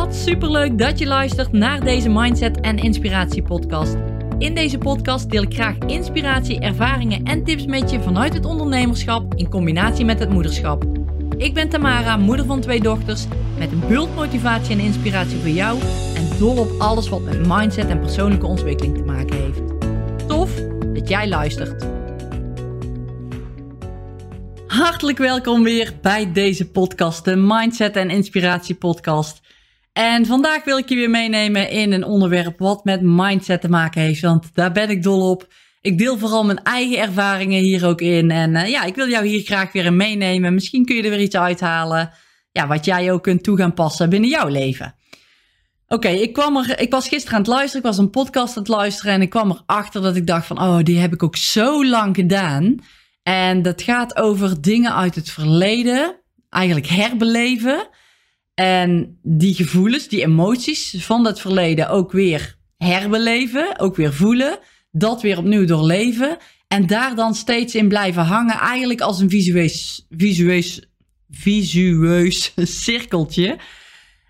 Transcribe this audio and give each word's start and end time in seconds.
Wat 0.00 0.14
superleuk 0.14 0.78
dat 0.78 0.98
je 0.98 1.06
luistert 1.06 1.52
naar 1.52 1.80
deze 1.80 2.08
Mindset 2.08 2.60
en 2.60 2.76
Inspiratie 2.76 3.42
podcast. 3.42 3.96
In 4.38 4.54
deze 4.54 4.78
podcast 4.78 5.30
deel 5.30 5.42
ik 5.42 5.54
graag 5.54 5.78
inspiratie, 5.78 6.60
ervaringen 6.60 7.24
en 7.24 7.44
tips 7.44 7.66
met 7.66 7.90
je 7.90 8.00
vanuit 8.00 8.34
het 8.34 8.44
ondernemerschap 8.44 9.34
in 9.34 9.48
combinatie 9.48 10.04
met 10.04 10.18
het 10.18 10.30
moederschap. 10.30 10.84
Ik 11.36 11.54
ben 11.54 11.68
Tamara, 11.68 12.16
moeder 12.16 12.46
van 12.46 12.60
twee 12.60 12.80
dochters, 12.80 13.24
met 13.58 13.72
een 13.72 13.82
bult 13.88 14.14
motivatie 14.14 14.74
en 14.74 14.80
inspiratie 14.80 15.38
voor 15.38 15.48
jou 15.48 15.78
en 16.14 16.38
dol 16.38 16.56
op 16.56 16.70
alles 16.78 17.08
wat 17.08 17.22
met 17.22 17.46
mindset 17.46 17.88
en 17.88 18.00
persoonlijke 18.00 18.46
ontwikkeling 18.46 18.96
te 18.96 19.04
maken 19.04 19.36
heeft. 19.36 19.62
Tof 20.28 20.54
dat 20.92 21.08
jij 21.08 21.28
luistert. 21.28 21.86
Hartelijk 24.66 25.18
welkom 25.18 25.62
weer 25.62 25.92
bij 26.02 26.32
deze 26.32 26.70
podcast, 26.70 27.24
de 27.24 27.36
Mindset 27.36 27.96
en 27.96 28.10
Inspiratie 28.10 28.74
podcast. 28.74 29.39
En 30.00 30.26
vandaag 30.26 30.64
wil 30.64 30.78
ik 30.78 30.88
je 30.88 30.94
weer 30.94 31.10
meenemen 31.10 31.70
in 31.70 31.92
een 31.92 32.04
onderwerp 32.04 32.58
wat 32.58 32.84
met 32.84 33.00
mindset 33.02 33.60
te 33.60 33.68
maken 33.68 34.00
heeft, 34.00 34.20
want 34.20 34.54
daar 34.54 34.72
ben 34.72 34.90
ik 34.90 35.02
dol 35.02 35.30
op. 35.30 35.52
Ik 35.80 35.98
deel 35.98 36.18
vooral 36.18 36.44
mijn 36.44 36.62
eigen 36.62 36.98
ervaringen 36.98 37.62
hier 37.62 37.86
ook 37.86 38.00
in. 38.00 38.30
En 38.30 38.54
uh, 38.54 38.68
ja, 38.68 38.84
ik 38.84 38.94
wil 38.94 39.08
jou 39.08 39.26
hier 39.26 39.42
graag 39.42 39.72
weer 39.72 39.92
meenemen. 39.92 40.54
Misschien 40.54 40.84
kun 40.84 40.96
je 40.96 41.02
er 41.02 41.10
weer 41.10 41.20
iets 41.20 41.36
uithalen. 41.36 42.10
Ja, 42.52 42.66
wat 42.66 42.84
jij 42.84 43.12
ook 43.12 43.22
kunt 43.22 43.42
toe 43.42 43.56
gaan 43.56 43.74
passen 43.74 44.10
binnen 44.10 44.30
jouw 44.30 44.48
leven. 44.48 44.94
Oké, 45.88 46.08
ik 46.08 46.32
kwam 46.32 46.56
er. 46.56 46.80
Ik 46.80 46.90
was 46.90 47.08
gisteren 47.08 47.34
aan 47.34 47.42
het 47.42 47.50
luisteren. 47.50 47.80
Ik 47.80 47.90
was 47.90 47.98
een 47.98 48.10
podcast 48.10 48.56
aan 48.56 48.62
het 48.62 48.72
luisteren. 48.72 49.12
En 49.12 49.22
ik 49.22 49.30
kwam 49.30 49.50
erachter 49.50 50.02
dat 50.02 50.16
ik 50.16 50.26
dacht 50.26 50.46
van, 50.46 50.60
oh, 50.60 50.78
die 50.82 50.98
heb 50.98 51.12
ik 51.12 51.22
ook 51.22 51.36
zo 51.36 51.86
lang 51.86 52.16
gedaan. 52.16 52.76
En 53.22 53.62
dat 53.62 53.82
gaat 53.82 54.16
over 54.16 54.60
dingen 54.60 54.94
uit 54.94 55.14
het 55.14 55.30
verleden. 55.30 56.16
Eigenlijk 56.48 56.86
herbeleven. 56.86 57.88
En 58.60 59.18
die 59.22 59.54
gevoelens, 59.54 60.08
die 60.08 60.22
emoties 60.22 60.96
van 60.98 61.22
dat 61.22 61.40
verleden 61.40 61.88
ook 61.88 62.12
weer 62.12 62.56
herbeleven. 62.76 63.78
Ook 63.78 63.96
weer 63.96 64.14
voelen 64.14 64.58
dat 64.90 65.22
weer 65.22 65.38
opnieuw 65.38 65.64
doorleven. 65.64 66.36
En 66.68 66.86
daar 66.86 67.14
dan 67.14 67.34
steeds 67.34 67.74
in 67.74 67.88
blijven 67.88 68.22
hangen. 68.22 68.58
Eigenlijk 68.58 69.00
als 69.00 69.20
een 69.20 69.30
visueus, 69.30 70.06
visueus, 70.10 70.80
visueus 71.30 72.52
cirkeltje. 72.84 73.58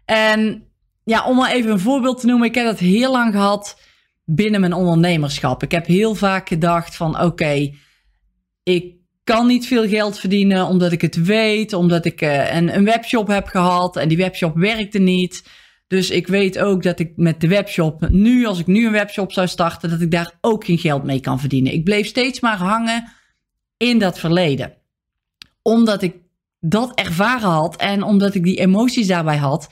En 0.05 0.63
ja, 1.05 1.27
om 1.27 1.37
maar 1.37 1.53
even 1.53 1.71
een 1.71 1.81
voorbeeld 1.81 2.21
te 2.21 2.27
noemen. 2.27 2.49
Ik 2.49 2.55
heb 2.55 2.65
dat 2.65 2.79
heel 2.79 3.11
lang 3.11 3.33
gehad 3.33 3.81
binnen 4.25 4.61
mijn 4.61 4.73
ondernemerschap. 4.73 5.63
Ik 5.63 5.71
heb 5.71 5.87
heel 5.87 6.15
vaak 6.15 6.49
gedacht 6.49 6.97
van 6.97 7.21
oké, 7.21 7.71
ik 8.63 9.00
kan 9.31 9.47
niet 9.47 9.67
veel 9.67 9.89
geld 9.89 10.19
verdienen 10.19 10.67
omdat 10.67 10.93
ik 10.93 11.01
het 11.01 11.25
weet. 11.25 11.73
Omdat 11.73 12.05
ik 12.05 12.23
uh, 12.23 12.55
een, 12.55 12.75
een 12.75 12.85
webshop 12.85 13.27
heb 13.27 13.47
gehad 13.47 13.97
en 13.97 14.09
die 14.09 14.17
webshop 14.17 14.57
werkte 14.57 14.99
niet. 14.99 15.49
Dus 15.87 16.11
ik 16.11 16.27
weet 16.27 16.59
ook 16.59 16.83
dat 16.83 16.99
ik 16.99 17.13
met 17.17 17.41
de 17.41 17.49
webshop 17.49 18.09
nu, 18.09 18.47
als 18.47 18.59
ik 18.59 18.67
nu 18.67 18.87
een 18.87 18.93
webshop 18.93 19.33
zou 19.33 19.47
starten, 19.47 19.91
dat 19.91 20.01
ik 20.01 20.11
daar 20.11 20.33
ook 20.41 20.65
geen 20.65 20.79
geld 20.79 21.05
mee 21.05 21.21
kan 21.21 21.41
verdienen. 21.41 21.73
Ik 21.73 21.85
bleef 21.85 22.07
steeds 22.07 22.41
maar 22.41 22.57
hangen 22.57 23.13
in 23.77 23.99
dat 23.99 24.19
verleden. 24.19 24.75
Omdat 25.63 26.03
ik 26.03 26.15
dat 26.61 26.95
ervaren 26.95 27.51
had 27.51 27.77
en 27.77 28.03
omdat 28.03 28.35
ik 28.35 28.45
die 28.45 28.59
emoties 28.59 29.07
daarbij 29.07 29.37
had, 29.37 29.71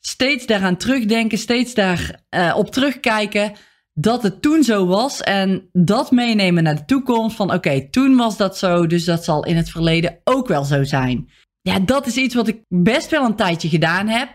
steeds 0.00 0.46
daaraan 0.46 0.76
terugdenken, 0.76 1.38
steeds 1.38 1.74
daar 1.74 2.20
uh, 2.30 2.54
op 2.56 2.70
terugkijken 2.70 3.52
dat 3.94 4.22
het 4.22 4.42
toen 4.42 4.62
zo 4.62 4.86
was 4.86 5.20
en 5.20 5.68
dat 5.72 6.10
meenemen 6.10 6.62
naar 6.62 6.76
de 6.76 6.84
toekomst 6.84 7.36
van 7.36 7.52
oké, 7.52 7.88
toen 7.90 8.16
was 8.16 8.36
dat 8.36 8.58
zo, 8.58 8.86
dus 8.86 9.04
dat 9.04 9.24
zal 9.24 9.44
in 9.44 9.56
het 9.56 9.70
verleden 9.70 10.18
ook 10.24 10.48
wel 10.48 10.64
zo 10.64 10.84
zijn. 10.84 11.30
Ja, 11.62 11.78
dat 11.78 12.06
is 12.06 12.16
iets 12.16 12.34
wat 12.34 12.48
ik 12.48 12.62
best 12.68 13.10
wel 13.10 13.24
een 13.24 13.36
tijdje 13.36 13.68
gedaan 13.68 14.08
heb 14.08 14.28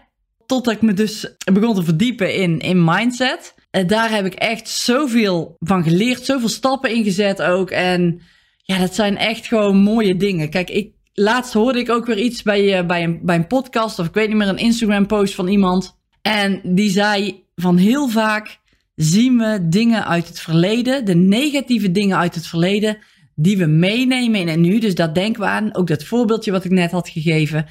totdat 0.47 0.73
ik 0.73 0.81
me 0.81 0.93
dus 0.93 1.35
begon 1.53 1.75
te 1.75 1.83
verdiepen 1.83 2.35
in, 2.35 2.59
in 2.59 2.83
mindset. 2.83 3.55
En 3.71 3.87
daar 3.87 4.09
heb 4.11 4.25
ik 4.25 4.33
echt 4.33 4.69
zoveel 4.69 5.55
van 5.59 5.83
geleerd, 5.83 6.25
zoveel 6.25 6.49
stappen 6.49 6.91
ingezet 6.91 7.41
ook. 7.41 7.69
En 7.69 8.21
ja, 8.63 8.77
dat 8.77 8.95
zijn 8.95 9.17
echt 9.17 9.47
gewoon 9.47 9.77
mooie 9.77 10.17
dingen. 10.17 10.49
Kijk, 10.49 10.69
ik, 10.69 10.91
laatst 11.13 11.53
hoorde 11.53 11.79
ik 11.79 11.89
ook 11.89 12.05
weer 12.05 12.17
iets 12.17 12.43
bij, 12.43 12.79
uh, 12.79 12.85
bij, 12.85 13.03
een, 13.03 13.19
bij 13.23 13.35
een 13.35 13.47
podcast, 13.47 13.99
of 13.99 14.07
ik 14.07 14.13
weet 14.13 14.27
niet 14.27 14.37
meer, 14.37 14.47
een 14.47 14.57
Instagram-post 14.57 15.35
van 15.35 15.47
iemand. 15.47 15.97
En 16.21 16.61
die 16.63 16.89
zei 16.89 17.43
van 17.55 17.77
heel 17.77 18.07
vaak 18.07 18.59
zien 18.97 19.37
we 19.37 19.67
dingen 19.69 20.05
uit 20.05 20.27
het 20.27 20.39
verleden, 20.39 21.05
de 21.05 21.15
negatieve 21.15 21.91
dingen 21.91 22.17
uit 22.17 22.35
het 22.35 22.47
verleden, 22.47 22.97
die 23.35 23.57
we 23.57 23.65
meenemen 23.65 24.39
in 24.39 24.47
het 24.47 24.59
nu. 24.59 24.79
Dus 24.79 24.95
dat 24.95 25.15
denken 25.15 25.41
we 25.41 25.47
aan, 25.47 25.75
ook 25.75 25.87
dat 25.87 26.03
voorbeeldje 26.03 26.51
wat 26.51 26.65
ik 26.65 26.71
net 26.71 26.91
had 26.91 27.09
gegeven. 27.09 27.65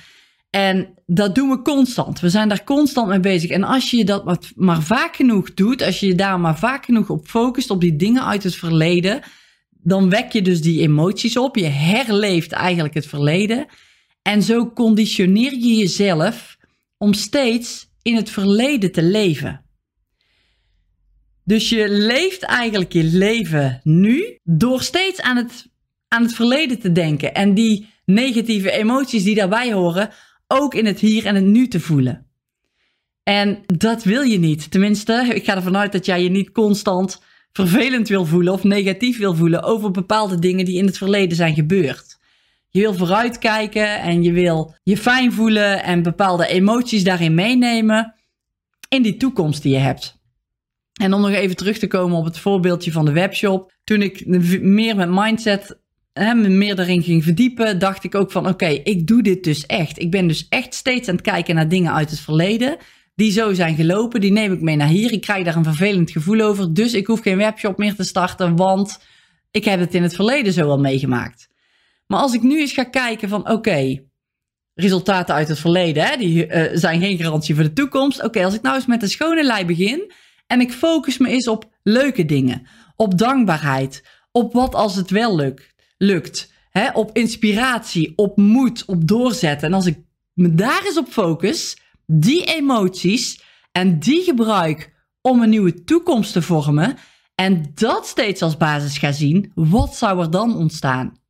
En 0.51 0.89
dat 1.07 1.35
doen 1.35 1.49
we 1.49 1.63
constant. 1.63 2.21
We 2.21 2.29
zijn 2.29 2.49
daar 2.49 2.65
constant 2.65 3.09
mee 3.09 3.21
bezig. 3.21 3.51
En 3.51 3.65
als 3.65 3.91
je 3.91 4.05
dat 4.05 4.53
maar 4.55 4.83
vaak 4.83 5.17
genoeg 5.17 5.55
doet, 5.55 5.83
als 5.83 6.01
je 6.01 6.07
je 6.07 6.15
daar 6.15 6.41
maar 6.41 6.59
vaak 6.59 6.85
genoeg 6.85 7.11
op 7.11 7.27
focust, 7.27 7.71
op 7.71 7.81
die 7.81 7.97
dingen 7.97 8.27
uit 8.27 8.43
het 8.43 8.55
verleden, 8.55 9.21
dan 9.71 10.11
wek 10.11 10.33
je 10.33 10.43
dus 10.43 10.61
die 10.61 10.81
emoties 10.81 11.37
op. 11.37 11.57
Je 11.57 11.65
herleeft 11.65 12.53
eigenlijk 12.53 12.95
het 12.95 13.07
verleden. 13.07 13.67
En 14.23 14.43
zo 14.43 14.71
conditioneer 14.71 15.53
je 15.53 15.75
jezelf 15.75 16.57
om 16.99 17.13
steeds 17.13 17.89
in 18.03 18.17
het 18.17 18.31
verleden 18.31 18.93
te 18.93 19.03
leven. 19.03 19.66
Dus 21.47 21.69
je 21.69 21.89
leeft 21.89 22.43
eigenlijk 22.43 22.93
je 22.93 23.05
leven 23.05 23.81
nu 23.83 24.39
door 24.45 24.83
steeds 24.83 25.21
aan 25.21 25.37
het, 25.37 25.69
aan 26.09 26.23
het 26.23 26.34
verleden 26.34 26.79
te 26.79 26.93
denken. 26.93 27.34
En 27.34 27.55
die 27.55 27.89
negatieve 28.05 28.71
emoties 28.71 29.25
die 29.25 29.34
daarbij 29.34 29.73
horen, 29.73 30.11
ook 30.47 30.75
in 30.75 30.87
het 30.87 31.01
hier 31.01 31.27
en 31.27 31.34
het 31.34 31.45
nu 31.45 31.69
te 31.69 31.81
voelen. 31.81 32.27
En 33.23 33.62
dat 33.67 34.05
wil 34.05 34.23
je 34.23 34.39
niet. 34.39 34.71
Tenminste, 34.71 35.31
ik 35.34 35.45
ga 35.45 35.55
ervan 35.55 35.77
uit 35.77 35.93
dat 35.93 36.07
jij 36.07 36.23
je 36.23 36.29
niet 36.29 36.53
constant 36.53 37.23
vervelend 37.53 38.09
wil 38.09 38.25
voelen 38.25 38.53
of 38.53 38.65
negatief 38.65 39.19
wil 39.19 39.34
voelen 39.34 39.63
over 39.63 39.91
bepaalde 39.91 40.39
dingen 40.39 40.65
die 40.65 40.78
in 40.78 40.87
het 40.87 40.99
verleden 40.99 41.37
zijn 41.37 41.55
gebeurd. 41.55 42.19
Je 42.69 42.81
wil 42.81 42.95
vooruitkijken 42.95 44.01
en 44.01 44.23
je 44.23 44.33
wil 44.33 44.75
je 44.83 44.97
fijn 44.97 45.33
voelen 45.33 45.83
en 45.83 46.03
bepaalde 46.03 46.47
emoties 46.47 47.05
daarin 47.05 47.34
meenemen 47.34 48.15
in 48.89 49.03
die 49.03 49.17
toekomst 49.17 49.63
die 49.63 49.73
je 49.73 49.78
hebt. 49.78 50.16
En 50.97 51.12
om 51.12 51.21
nog 51.21 51.31
even 51.31 51.57
terug 51.57 51.79
te 51.79 51.87
komen 51.87 52.17
op 52.17 52.25
het 52.25 52.39
voorbeeldje 52.39 52.93
van 52.93 53.05
de 53.05 53.12
webshop. 53.12 53.73
Toen 53.84 54.03
ik 54.03 54.27
meer 54.62 54.97
met 54.97 55.09
mindset 55.11 55.79
hè, 56.12 56.34
me 56.34 56.49
meer 56.49 56.79
erin 56.79 57.03
ging 57.03 57.25
verdiepen, 57.25 57.79
dacht 57.79 58.05
ik 58.05 58.15
ook 58.15 58.33
van 58.33 58.49
oké, 58.49 58.67
ik 58.67 59.07
doe 59.07 59.23
dit 59.23 59.45
dus 59.45 59.67
echt. 59.67 60.01
Ik 60.01 60.11
ben 60.11 60.27
dus 60.27 60.47
echt 60.49 60.75
steeds 60.75 61.09
aan 61.09 61.15
het 61.15 61.25
kijken 61.25 61.55
naar 61.55 61.69
dingen 61.69 61.93
uit 61.93 62.11
het 62.11 62.21
verleden. 62.21 62.77
Die 63.15 63.31
zo 63.33 63.53
zijn 63.53 63.77
gelopen, 63.77 64.21
die 64.21 64.33
neem 64.33 64.53
ik 64.53 64.61
mee 64.61 64.77
naar 64.77 64.89
hier. 64.89 65.12
Ik 65.12 65.21
krijg 65.21 65.45
daar 65.45 65.57
een 65.57 65.65
vervelend 65.65 66.11
gevoel 66.11 66.41
over. 66.41 66.75
Dus 66.75 66.95
ik 66.95 67.07
hoef 67.07 67.21
geen 67.21 67.37
webshop 67.37 67.78
meer 67.78 67.95
te 67.95 68.05
starten, 68.05 68.57
want 68.57 68.99
ik 69.51 69.65
heb 69.65 69.81
het 69.81 69.95
in 69.95 70.03
het 70.03 70.15
verleden 70.15 70.53
zo 70.53 70.69
al 70.69 70.78
meegemaakt. 70.78 71.49
Maar 72.07 72.21
als 72.21 72.34
ik 72.34 72.43
nu 72.43 72.61
eens 72.61 72.73
ga 72.73 72.84
kijken 72.84 73.28
van 73.28 73.51
oké, 73.51 74.05
resultaten 74.75 75.34
uit 75.34 75.49
het 75.49 75.59
verleden, 75.59 76.05
hè, 76.05 76.17
die 76.17 76.47
uh, 76.47 76.63
zijn 76.73 77.01
geen 77.01 77.19
garantie 77.19 77.55
voor 77.55 77.65
de 77.65 77.73
toekomst. 77.73 78.23
Oké, 78.23 78.45
als 78.45 78.55
ik 78.55 78.63
nou 78.63 78.75
eens 78.75 78.87
met 78.87 79.03
een 79.03 79.09
schone 79.09 79.45
lei 79.45 79.65
begin 79.65 80.13
en 80.47 80.61
ik 80.61 80.73
focus 80.73 81.19
me 81.19 81.29
eens 81.29 81.49
op 81.49 81.71
leuke 81.83 82.25
dingen, 82.25 82.67
op 82.97 83.19
dankbaarheid, 83.19 84.05
op 84.33 84.53
wat 84.53 84.75
als 84.75 84.97
het 84.97 85.11
wel 85.11 85.37
lukt 85.37 85.75
lukt. 85.99 86.53
Hè? 86.71 86.91
Op 86.91 87.17
inspiratie, 87.17 88.12
op 88.17 88.37
moed, 88.37 88.84
op 88.84 89.09
doorzetten. 89.09 89.69
En 89.69 89.75
als 89.75 89.87
ik 89.87 89.99
me 90.33 90.55
daar 90.55 90.84
eens 90.84 90.99
op 90.99 91.09
focus, 91.09 91.77
die 92.07 92.45
emoties 92.45 93.43
en 93.73 93.99
die 93.99 94.23
gebruik 94.23 94.95
om 95.21 95.43
een 95.43 95.51
nieuwe 95.51 95.84
toekomst 95.84 96.33
te 96.33 96.43
vormen 96.43 96.97
en 97.34 97.71
dat 97.75 98.07
steeds 98.07 98.43
als 98.43 98.57
basis 98.57 98.99
ga 98.99 99.13
zien, 99.13 99.53
wat 99.55 99.97
zou 99.97 100.21
er 100.21 100.31
dan 100.31 100.57
ontstaan? 100.57 101.25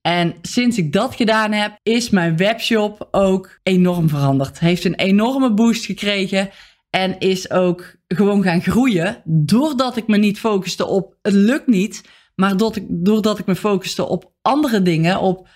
En 0.00 0.34
sinds 0.42 0.78
ik 0.78 0.92
dat 0.92 1.14
gedaan 1.14 1.52
heb, 1.52 1.78
is 1.82 2.10
mijn 2.10 2.36
webshop 2.36 3.08
ook 3.10 3.58
enorm 3.62 4.08
veranderd. 4.08 4.58
Heeft 4.58 4.84
een 4.84 4.94
enorme 4.94 5.54
boost 5.54 5.84
gekregen 5.84 6.50
en 6.94 7.18
is 7.18 7.50
ook 7.50 7.94
gewoon 8.08 8.42
gaan 8.42 8.62
groeien 8.62 9.22
doordat 9.24 9.96
ik 9.96 10.06
me 10.06 10.16
niet 10.16 10.38
focuste 10.38 10.86
op 10.86 11.16
het 11.22 11.32
lukt 11.32 11.66
niet, 11.66 12.02
maar 12.34 12.56
doordat 12.56 12.76
ik, 12.76 12.86
doordat 12.88 13.38
ik 13.38 13.46
me 13.46 13.56
focuste 13.56 14.04
op 14.08 14.32
andere 14.42 14.82
dingen, 14.82 15.20
op 15.20 15.48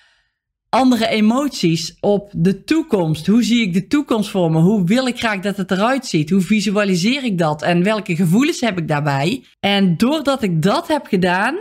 andere 0.68 1.08
emoties, 1.08 1.96
op 2.00 2.30
de 2.36 2.64
toekomst. 2.64 3.26
Hoe 3.26 3.42
zie 3.42 3.62
ik 3.62 3.72
de 3.72 3.86
toekomst 3.86 4.30
voor 4.30 4.50
me? 4.50 4.60
Hoe 4.60 4.84
wil 4.84 5.06
ik 5.06 5.18
graag 5.18 5.40
dat 5.40 5.56
het 5.56 5.70
eruit 5.70 6.06
ziet? 6.06 6.30
Hoe 6.30 6.40
visualiseer 6.40 7.24
ik 7.24 7.38
dat? 7.38 7.62
En 7.62 7.82
welke 7.82 8.16
gevoelens 8.16 8.60
heb 8.60 8.78
ik 8.78 8.88
daarbij? 8.88 9.44
En 9.60 9.96
doordat 9.96 10.42
ik 10.42 10.62
dat 10.62 10.88
heb 10.88 11.06
gedaan, 11.06 11.58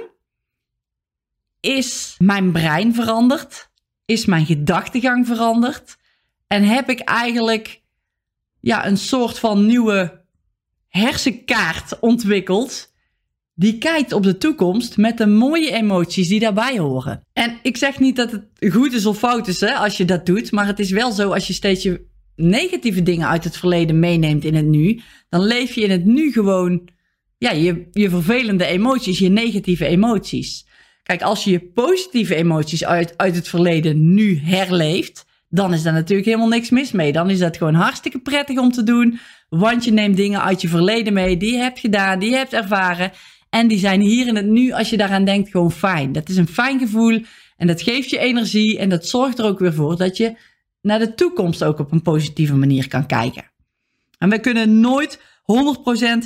is 1.60 2.16
mijn 2.18 2.52
brein 2.52 2.94
veranderd. 2.94 3.70
Is 4.06 4.26
mijn 4.26 4.46
gedachtegang 4.46 5.28
veranderd. 5.28 5.98
En 6.48 6.64
heb 6.64 6.90
ik 6.90 7.00
eigenlijk 7.00 7.82
ja, 8.60 8.88
een 8.88 8.98
soort 8.98 9.40
van 9.40 9.66
nieuwe 9.66 10.26
hersenkaart 10.88 12.00
ontwikkeld 12.00 12.96
die 13.54 13.78
kijkt 13.78 14.14
op 14.14 14.24
de 14.24 14.38
toekomst 14.38 14.98
met 14.98 15.18
de 15.18 15.28
mooie 15.28 15.72
emoties 15.72 16.28
die 16.28 16.40
daarbij 16.40 16.80
horen. 16.80 17.22
En 17.34 17.60
ik 17.62 17.78
zeg 17.78 18.00
niet 18.00 18.16
dat 18.16 18.32
het 18.32 18.74
goed 18.74 18.94
is 18.94 19.06
of 19.06 19.18
fout 19.18 19.48
is 19.48 19.60
hè, 19.60 19.74
als 19.74 19.98
je 19.98 20.06
dat 20.06 20.26
doet, 20.26 20.52
maar 20.52 20.66
het 20.66 20.80
is 20.80 20.92
wel 20.92 21.12
zo 21.12 21.32
als 21.34 21.48
je 21.48 21.54
steeds 21.54 21.84
je 21.84 22.06
negatieve 22.36 23.04
dingen 23.04 23.28
uit 23.28 23.44
het 23.44 23.58
verleden 23.58 24.00
meeneemt 24.00 24.44
in 24.44 24.56
het 24.56 24.66
nu, 24.66 25.02
dan 25.30 25.44
leef 25.44 25.76
je 25.76 25.82
in 25.82 25.92
het 25.92 26.06
nu 26.06 26.32
gewoon 26.32 26.90
ja, 27.38 27.52
je, 27.52 27.88
je 27.92 28.10
vervelende 28.10 28.66
emoties, 28.66 29.20
je 29.20 29.30
negatieve 29.30 29.86
emoties. 29.86 30.66
Kijk, 31.04 31.22
als 31.22 31.44
je 31.44 31.52
je 31.52 31.60
positieve 31.60 32.36
emoties 32.36 32.86
uit, 32.86 33.18
uit 33.18 33.36
het 33.36 33.48
verleden 33.48 34.14
nu 34.14 34.40
herleeft, 34.40 35.26
dan 35.50 35.74
is 35.74 35.84
daar 35.84 35.94
natuurlijk 35.94 36.28
helemaal 36.28 36.48
niks 36.48 36.70
mis 36.70 36.92
mee. 36.92 37.12
Dan 37.12 37.30
is 37.30 37.40
dat 37.40 37.58
gewoon 37.58 37.74
hartstikke 37.74 38.20
prettig 38.20 38.58
om 38.58 38.72
te 38.72 38.84
doen. 38.84 39.20
Want 39.50 39.84
je 39.84 39.92
neemt 39.92 40.18
dingen 40.18 40.42
uit 40.42 40.62
je 40.62 40.68
verleden 40.68 41.14
mee, 41.14 41.38
die 41.38 41.52
je 41.52 41.58
hebt 41.58 41.80
gedaan, 41.80 42.20
die 42.20 42.30
je 42.30 42.36
hebt 42.36 42.54
ervaren. 42.54 43.12
En 43.50 43.68
die 43.68 43.80
zijn 43.80 44.02
hier 44.02 44.28
in 44.28 44.36
het 44.36 44.46
nu, 44.46 44.72
als 44.72 44.90
je 44.90 44.98
daaraan 44.98 45.26
denkt, 45.26 45.50
gewoon 45.50 45.72
fijn. 45.72 46.12
Dat 46.12 46.30
is 46.30 46.38
een 46.38 46.48
fijn 46.48 46.80
gevoel 46.80 47.22
en 47.58 47.68
dat 47.68 47.82
geeft 47.82 48.10
je 48.10 48.18
energie. 48.18 48.78
En 48.78 48.90
dat 48.90 49.08
zorgt 49.08 49.40
er 49.40 49.46
ook 49.46 49.60
weer 49.60 49.74
voor 49.74 49.98
dat 49.98 50.18
je 50.18 50.38
naar 50.82 51.00
de 51.00 51.14
toekomst 51.14 51.64
ook 51.64 51.80
op 51.80 51.92
een 51.92 52.02
positieve 52.02 52.56
manier 52.56 52.88
kan 52.88 53.06
kijken. 53.06 53.52
En 54.18 54.30
we 54.30 54.40
kunnen 54.40 54.80
nooit 54.80 55.20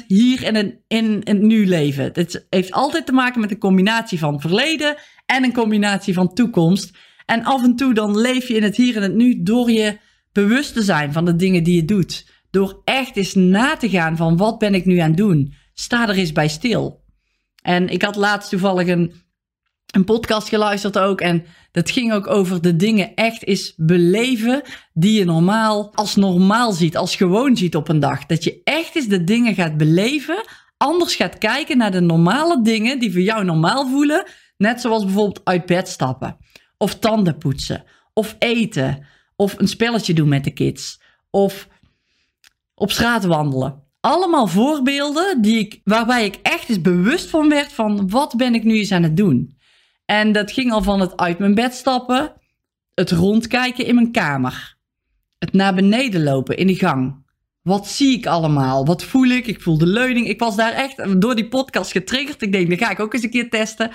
100% 0.01 0.05
hier 0.07 0.43
in 0.43 0.79
in 0.87 1.21
het 1.23 1.41
nu 1.41 1.67
leven. 1.67 2.03
Het 2.13 2.45
heeft 2.49 2.71
altijd 2.71 3.05
te 3.05 3.11
maken 3.11 3.41
met 3.41 3.51
een 3.51 3.57
combinatie 3.57 4.19
van 4.19 4.41
verleden 4.41 4.95
en 5.25 5.43
een 5.43 5.53
combinatie 5.53 6.13
van 6.13 6.33
toekomst. 6.33 6.97
En 7.31 7.43
af 7.43 7.63
en 7.63 7.75
toe 7.75 7.93
dan 7.93 8.17
leef 8.17 8.47
je 8.47 8.53
in 8.53 8.63
het 8.63 8.75
hier 8.75 8.95
en 8.95 9.01
het 9.01 9.13
nu 9.13 9.43
door 9.43 9.71
je 9.71 9.97
bewust 10.31 10.73
te 10.73 10.81
zijn 10.81 11.13
van 11.13 11.25
de 11.25 11.35
dingen 11.35 11.63
die 11.63 11.75
je 11.75 11.85
doet. 11.85 12.25
Door 12.49 12.81
echt 12.83 13.17
eens 13.17 13.33
na 13.33 13.77
te 13.77 13.89
gaan 13.89 14.17
van 14.17 14.37
wat 14.37 14.57
ben 14.57 14.73
ik 14.73 14.85
nu 14.85 14.97
aan 14.97 15.07
het 15.07 15.17
doen. 15.17 15.53
Sta 15.73 16.09
er 16.09 16.15
eens 16.15 16.31
bij 16.31 16.47
stil. 16.47 17.03
En 17.61 17.89
ik 17.89 18.01
had 18.01 18.15
laatst 18.15 18.49
toevallig 18.49 18.87
een, 18.87 19.13
een 19.93 20.03
podcast 20.03 20.49
geluisterd 20.49 20.97
ook. 20.97 21.21
En 21.21 21.45
dat 21.71 21.91
ging 21.91 22.13
ook 22.13 22.27
over 22.27 22.61
de 22.61 22.75
dingen 22.75 23.15
echt 23.15 23.47
eens 23.47 23.73
beleven 23.77 24.61
die 24.93 25.19
je 25.19 25.25
normaal 25.25 25.95
als 25.95 26.15
normaal 26.15 26.71
ziet, 26.71 26.97
als 26.97 27.15
gewoon 27.15 27.57
ziet 27.57 27.75
op 27.75 27.89
een 27.89 27.99
dag. 27.99 28.25
Dat 28.25 28.43
je 28.43 28.61
echt 28.63 28.95
eens 28.95 29.07
de 29.07 29.23
dingen 29.23 29.55
gaat 29.55 29.77
beleven, 29.77 30.43
anders 30.77 31.15
gaat 31.15 31.37
kijken 31.37 31.77
naar 31.77 31.91
de 31.91 32.01
normale 32.01 32.61
dingen 32.61 32.99
die 32.99 33.11
voor 33.11 33.21
jou 33.21 33.45
normaal 33.45 33.87
voelen. 33.87 34.25
Net 34.57 34.81
zoals 34.81 35.03
bijvoorbeeld 35.03 35.41
uit 35.43 35.65
bed 35.65 35.87
stappen, 35.87 36.37
of 36.81 36.99
tanden 36.99 37.37
poetsen, 37.37 37.83
of 38.13 38.35
eten, 38.39 39.05
of 39.35 39.59
een 39.59 39.67
spelletje 39.67 40.13
doen 40.13 40.27
met 40.27 40.43
de 40.43 40.51
kids, 40.51 41.01
of 41.29 41.67
op 42.75 42.91
straat 42.91 43.23
wandelen. 43.23 43.83
Allemaal 43.99 44.47
voorbeelden 44.47 45.41
die 45.41 45.59
ik, 45.59 45.81
waarbij 45.83 46.25
ik 46.25 46.39
echt 46.41 46.69
eens 46.69 46.81
bewust 46.81 47.29
van 47.29 47.49
werd 47.49 47.73
van 47.73 48.09
wat 48.09 48.35
ben 48.37 48.55
ik 48.55 48.63
nu 48.63 48.77
eens 48.77 48.91
aan 48.91 49.03
het 49.03 49.17
doen. 49.17 49.57
En 50.05 50.31
dat 50.31 50.51
ging 50.51 50.71
al 50.71 50.81
van 50.81 50.99
het 50.99 51.17
uit 51.17 51.39
mijn 51.39 51.55
bed 51.55 51.73
stappen, 51.73 52.33
het 52.93 53.11
rondkijken 53.11 53.85
in 53.85 53.95
mijn 53.95 54.11
kamer, 54.11 54.77
het 55.37 55.53
naar 55.53 55.75
beneden 55.75 56.23
lopen 56.23 56.57
in 56.57 56.67
de 56.67 56.75
gang. 56.75 57.25
Wat 57.61 57.87
zie 57.87 58.17
ik 58.17 58.25
allemaal? 58.25 58.85
Wat 58.85 59.03
voel 59.03 59.27
ik? 59.27 59.47
Ik 59.47 59.61
voel 59.61 59.77
de 59.77 59.87
leuning. 59.87 60.27
Ik 60.27 60.39
was 60.39 60.55
daar 60.55 60.73
echt 60.73 61.21
door 61.21 61.35
die 61.35 61.47
podcast 61.47 61.91
getriggerd. 61.91 62.41
Ik 62.41 62.51
denk, 62.51 62.69
dan 62.69 62.77
ga 62.77 62.89
ik 62.89 62.99
ook 62.99 63.13
eens 63.13 63.23
een 63.23 63.29
keer 63.29 63.49
testen. 63.49 63.91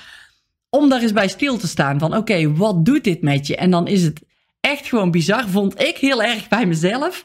Om 0.76 0.88
daar 0.88 1.02
eens 1.02 1.12
bij 1.12 1.28
stil 1.28 1.56
te 1.56 1.66
staan. 1.66 1.98
Van 1.98 2.16
oké, 2.16 2.52
wat 2.52 2.84
doet 2.84 3.04
dit 3.04 3.22
met 3.22 3.46
je? 3.46 3.56
En 3.56 3.70
dan 3.70 3.86
is 3.86 4.02
het 4.02 4.20
echt 4.60 4.86
gewoon 4.86 5.10
bizar. 5.10 5.48
Vond 5.48 5.80
ik 5.80 5.96
heel 5.96 6.22
erg 6.22 6.48
bij 6.48 6.66
mezelf. 6.66 7.24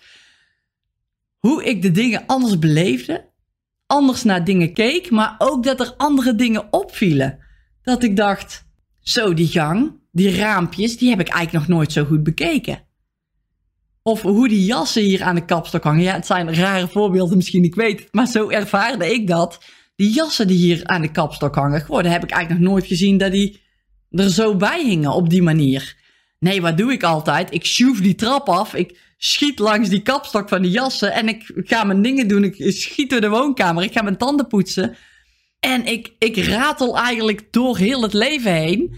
Hoe 1.40 1.64
ik 1.64 1.82
de 1.82 1.92
dingen 1.92 2.24
anders 2.26 2.60
beleefde. 2.60 3.26
Anders 3.86 4.24
naar 4.24 4.44
dingen 4.44 4.74
keek. 4.74 5.10
Maar 5.10 5.36
ook 5.38 5.64
dat 5.64 5.80
er 5.80 5.94
andere 5.98 6.36
dingen 6.36 6.74
opvielen. 6.74 7.40
Dat 7.84 8.04
ik 8.04 8.16
dacht, 8.16 8.66
zo, 9.00 9.34
die 9.34 9.48
gang, 9.48 9.92
die 10.12 10.36
raampjes, 10.36 10.98
die 10.98 11.10
heb 11.10 11.20
ik 11.20 11.30
eigenlijk 11.30 11.68
nog 11.68 11.78
nooit 11.78 11.92
zo 11.92 12.06
goed 12.06 12.24
bekeken. 12.24 12.84
Of 14.04 14.22
hoe 14.22 14.48
die 14.48 14.66
jassen 14.66 15.02
hier 15.02 15.24
aan 15.24 15.36
de 15.36 15.46
kapstok 15.46 15.84
hangen. 15.84 16.04
Ja, 16.04 16.14
het 16.14 16.26
zijn 16.26 16.56
rare 16.56 16.88
voorbeelden 16.88 17.38
misschien, 17.38 17.64
ik 17.64 17.76
weet 17.76 18.00
het. 18.00 18.14
Maar 18.14 18.28
zo 18.28 18.50
ervaarde 18.50 19.14
ik 19.14 19.28
dat. 19.28 19.60
Die 20.02 20.14
jassen 20.14 20.48
die 20.48 20.58
hier 20.58 20.86
aan 20.86 21.02
de 21.02 21.12
kapstok 21.12 21.56
hangen. 21.56 21.82
Gewoon, 21.82 22.06
heb 22.06 22.24
ik 22.24 22.32
eigenlijk 22.32 22.64
nog 22.64 22.72
nooit 22.72 22.86
gezien 22.86 23.18
dat 23.18 23.32
die 23.32 23.62
er 24.10 24.30
zo 24.30 24.56
bij 24.56 24.84
hingen 24.86 25.12
op 25.12 25.30
die 25.30 25.42
manier. 25.42 25.96
Nee, 26.40 26.62
wat 26.62 26.78
doe 26.78 26.92
ik 26.92 27.04
altijd? 27.04 27.54
Ik 27.54 27.66
sjoef 27.66 28.02
die 28.02 28.16
trap 28.16 28.50
af. 28.50 28.74
Ik 28.74 29.00
schiet 29.18 29.60
langs 29.60 29.90
die 29.90 30.02
kapstok 30.02 30.50
van 30.50 30.62
die 30.62 30.72
jassen. 30.72 31.14
En 31.14 31.28
ik 31.28 31.52
ga 31.56 31.84
mijn 31.84 32.02
dingen 32.02 32.28
doen. 32.28 32.44
Ik 32.44 32.72
schiet 32.72 33.10
door 33.10 33.22
de 33.22 33.30
woonkamer. 33.30 33.84
Ik 33.84 33.92
ga 33.92 34.02
mijn 34.02 34.18
tanden 34.18 34.48
poetsen. 34.48 34.96
En 35.60 35.86
ik, 35.86 36.14
ik 36.20 36.38
ratel 36.38 36.98
eigenlijk 36.98 37.48
door 37.52 37.78
heel 37.78 38.02
het 38.02 38.14
leven 38.14 38.54
heen. 38.54 38.96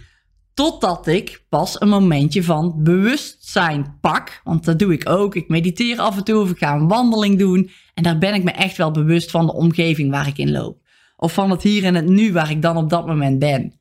Totdat 0.53 1.07
ik 1.07 1.45
pas 1.49 1.81
een 1.81 1.89
momentje 1.89 2.43
van 2.43 2.83
bewustzijn 2.83 3.97
pak. 4.01 4.41
Want 4.43 4.65
dat 4.65 4.79
doe 4.79 4.93
ik 4.93 5.09
ook. 5.09 5.35
Ik 5.35 5.47
mediteer 5.47 5.99
af 5.99 6.17
en 6.17 6.23
toe 6.23 6.41
of 6.41 6.49
ik 6.49 6.57
ga 6.57 6.73
een 6.75 6.87
wandeling 6.87 7.39
doen. 7.39 7.69
En 7.93 8.03
daar 8.03 8.17
ben 8.17 8.33
ik 8.33 8.43
me 8.43 8.51
echt 8.51 8.77
wel 8.77 8.91
bewust 8.91 9.31
van 9.31 9.45
de 9.45 9.53
omgeving 9.53 10.11
waar 10.11 10.27
ik 10.27 10.37
in 10.37 10.51
loop. 10.51 10.81
Of 11.23 11.33
van 11.33 11.49
het 11.49 11.63
hier 11.63 11.83
en 11.83 11.95
het 11.95 12.07
nu 12.07 12.31
waar 12.33 12.49
ik 12.49 12.61
dan 12.61 12.77
op 12.77 12.89
dat 12.89 13.05
moment 13.05 13.39
ben. 13.39 13.79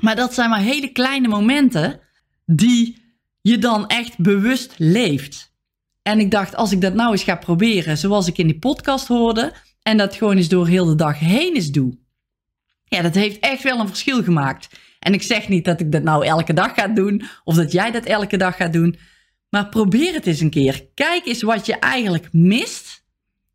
Maar 0.00 0.16
dat 0.16 0.34
zijn 0.34 0.50
maar 0.50 0.60
hele 0.60 0.92
kleine 0.92 1.28
momenten 1.28 2.00
die 2.46 3.02
je 3.40 3.58
dan 3.58 3.86
echt 3.86 4.18
bewust 4.18 4.74
leeft. 4.76 5.54
En 6.02 6.18
ik 6.18 6.30
dacht, 6.30 6.56
als 6.56 6.72
ik 6.72 6.80
dat 6.80 6.94
nou 6.94 7.12
eens 7.12 7.22
ga 7.22 7.36
proberen, 7.36 7.98
zoals 7.98 8.26
ik 8.26 8.38
in 8.38 8.46
die 8.46 8.58
podcast 8.58 9.06
hoorde, 9.08 9.52
en 9.82 9.96
dat 9.96 10.14
gewoon 10.14 10.36
eens 10.36 10.48
door 10.48 10.66
heel 10.66 10.84
de 10.84 10.94
dag 10.94 11.18
heen 11.18 11.54
eens 11.54 11.70
doe. 11.70 11.98
Ja, 12.84 13.02
dat 13.02 13.14
heeft 13.14 13.38
echt 13.38 13.62
wel 13.62 13.78
een 13.78 13.88
verschil 13.88 14.22
gemaakt. 14.22 14.68
En 14.98 15.12
ik 15.12 15.22
zeg 15.22 15.48
niet 15.48 15.64
dat 15.64 15.80
ik 15.80 15.92
dat 15.92 16.02
nou 16.02 16.26
elke 16.26 16.52
dag 16.52 16.74
ga 16.74 16.88
doen, 16.88 17.22
of 17.44 17.54
dat 17.54 17.72
jij 17.72 17.90
dat 17.90 18.04
elke 18.04 18.36
dag 18.36 18.56
gaat 18.56 18.72
doen. 18.72 18.98
Maar 19.48 19.68
probeer 19.68 20.14
het 20.14 20.26
eens 20.26 20.40
een 20.40 20.50
keer. 20.50 20.86
Kijk 20.94 21.26
eens 21.26 21.42
wat 21.42 21.66
je 21.66 21.78
eigenlijk 21.78 22.32
mist 22.32 23.04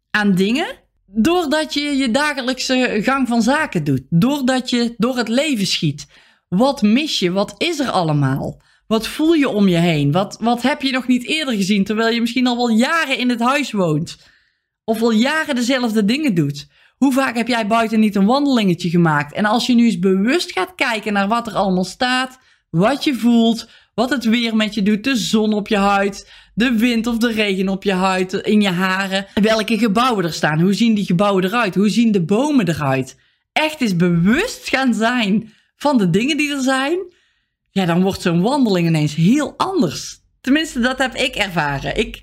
aan 0.10 0.36
dingen. 0.36 0.86
Doordat 1.12 1.74
je 1.74 1.82
je 1.82 2.12
dagelijkse 2.12 3.00
gang 3.04 3.28
van 3.28 3.42
zaken 3.42 3.84
doet. 3.84 4.02
Doordat 4.10 4.70
je 4.70 4.94
door 4.98 5.18
het 5.18 5.28
leven 5.28 5.68
schiet. 5.68 6.08
Wat 6.48 6.82
mis 6.82 7.20
je? 7.20 7.32
Wat 7.32 7.56
is 7.58 7.80
er 7.80 7.90
allemaal? 7.90 8.62
Wat 8.88 9.08
voel 9.08 9.34
je 9.34 9.50
om 9.50 9.68
je 9.68 9.78
heen? 9.78 10.12
Wat, 10.12 10.38
wat 10.40 10.62
heb 10.62 10.82
je 10.82 10.92
nog 10.92 11.08
niet 11.08 11.26
eerder 11.26 11.54
gezien 11.54 11.84
terwijl 11.84 12.14
je 12.14 12.22
misschien 12.22 12.48
al 12.48 12.56
wel 12.58 12.70
jaren 12.70 13.18
in 13.18 13.30
het 13.30 13.40
huis 13.40 13.72
woont? 13.72 14.18
of 14.90 15.02
al 15.02 15.12
jaren 15.12 15.56
dezelfde 15.56 16.06
dingen 16.06 16.34
doet. 16.34 16.68
Hoe 16.98 17.14
vaak 17.14 17.36
heb 17.36 17.48
jij 17.48 17.68
buiten 17.68 18.00
niet 18.00 18.16
een 18.16 18.26
wandelingetje 18.26 18.90
gemaakt? 18.90 19.34
En 19.34 19.46
als 19.46 19.66
je 19.66 19.74
nu 19.74 19.86
eens 19.86 20.00
bewust 20.00 20.52
gaat 20.52 20.76
kijken 20.76 21.14
naar 21.14 21.28
wat 21.28 21.48
er 21.48 21.54
allemaal 21.54 21.84
staat, 21.84 22.40
wat 22.70 23.04
je 23.04 23.16
voelt, 23.16 23.70
wat 23.98 24.10
het 24.10 24.26
weer 24.26 24.56
met 24.56 24.74
je 24.74 24.84
doet, 24.84 25.04
de 25.04 25.16
zon 25.16 25.54
op 25.54 25.68
je 25.68 25.78
huid, 25.78 26.32
de 26.54 26.72
wind 26.72 27.08
of 27.08 27.18
de 27.18 27.32
regen 27.32 27.70
op 27.70 27.84
je 27.84 27.94
huid, 27.94 28.34
in 28.34 28.62
je 28.62 28.70
haren, 28.70 29.26
welke 29.34 29.78
gebouwen 29.78 30.24
er 30.24 30.34
staan, 30.34 30.62
hoe 30.62 30.74
zien 30.74 30.94
die 30.94 31.06
gebouwen 31.06 31.44
eruit, 31.44 31.76
hoe 31.76 31.90
zien 31.90 32.12
de 32.12 32.22
bomen 32.22 32.68
eruit. 32.68 33.18
Echt 33.52 33.82
eens 33.82 33.96
bewust 33.96 34.70
gaan 34.70 34.94
zijn 34.94 35.54
van 35.76 35.98
de 35.98 36.10
dingen 36.10 36.38
die 36.38 36.52
er 36.52 36.62
zijn, 36.62 36.98
ja, 37.72 37.86
dan 37.86 38.02
wordt 38.02 38.22
zo'n 38.22 38.42
wandeling 38.42 38.88
ineens 38.88 39.16
heel 39.16 39.54
anders. 39.58 40.20
Tenminste, 40.42 40.80
dat 40.80 40.98
heb 40.98 41.16
ik 41.16 41.36
ervaren. 41.36 41.98
Ik, 41.98 42.22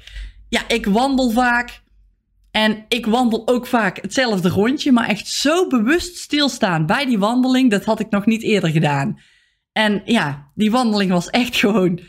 ja, 0.49 0.69
ik 0.69 0.87
wandel 0.87 1.31
vaak 1.31 1.83
en 2.51 2.85
ik 2.89 3.07
wandel 3.07 3.49
ook 3.49 3.67
vaak 3.67 4.03
hetzelfde 4.03 4.49
rondje, 4.49 4.93
maar 4.93 5.09
echt 5.09 5.29
zo 5.29 5.67
bewust 5.67 6.17
stilstaan 6.17 6.87
bij 6.87 7.07
die 7.07 7.19
wandeling, 7.19 7.71
dat 7.71 7.85
had 7.85 8.01
ik 8.01 8.11
nog 8.11 8.27
niet 8.27 8.43
eerder 8.43 8.71
gedaan. 8.71 9.19
En 9.75 10.03
ja, 10.05 10.51
die 10.55 10.71
wandeling 10.71 11.11
was 11.11 11.31
echt 11.31 11.57
gewoon 11.57 12.01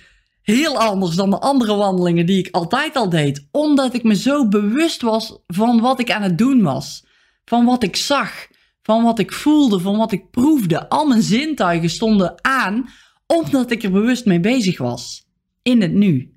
heel 0.41 0.79
anders 0.79 1.15
dan 1.15 1.29
de 1.29 1.39
andere 1.39 1.75
wandelingen 1.75 2.25
die 2.25 2.37
ik 2.37 2.55
altijd 2.55 2.95
al 2.95 3.09
deed. 3.09 3.47
Omdat 3.51 3.93
ik 3.93 4.03
me 4.03 4.15
zo 4.15 4.47
bewust 4.47 5.01
was 5.01 5.39
van 5.47 5.79
wat 5.79 5.99
ik 5.99 6.11
aan 6.11 6.21
het 6.21 6.37
doen 6.37 6.61
was. 6.61 7.05
Van 7.45 7.65
wat 7.65 7.83
ik 7.83 7.95
zag, 7.95 8.47
van 8.81 9.03
wat 9.03 9.19
ik 9.19 9.31
voelde, 9.33 9.79
van 9.79 9.97
wat 9.97 10.11
ik 10.11 10.31
proefde. 10.31 10.89
Al 10.89 11.07
mijn 11.07 11.21
zintuigen 11.21 11.89
stonden 11.89 12.35
aan, 12.41 12.89
omdat 13.27 13.71
ik 13.71 13.83
er 13.83 13.91
bewust 13.91 14.25
mee 14.25 14.39
bezig 14.39 14.77
was. 14.77 15.27
In 15.61 15.81
het 15.81 15.93
nu. 15.93 16.33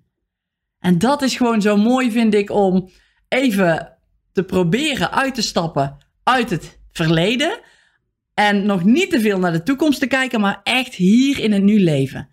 En 0.78 0.99
dat 0.99 1.23
is 1.23 1.37
gewoon 1.37 1.62
zo 1.62 1.76
mooi, 1.76 2.11
vind 2.11 2.35
ik, 2.35 2.50
om 2.50 2.90
even 3.28 3.99
te 4.32 4.42
proberen 4.42 5.11
uit 5.11 5.35
te 5.35 5.42
stappen 5.42 5.97
uit 6.23 6.50
het 6.50 6.80
verleden. 6.92 7.61
En 8.38 8.66
nog 8.66 8.85
niet 8.85 9.11
te 9.11 9.21
veel 9.21 9.38
naar 9.38 9.52
de 9.52 9.62
toekomst 9.62 10.00
te 10.00 10.07
kijken, 10.07 10.40
maar 10.40 10.61
echt 10.62 10.95
hier 10.95 11.38
in 11.38 11.52
het 11.52 11.62
nu 11.62 11.80
leven. 11.80 12.28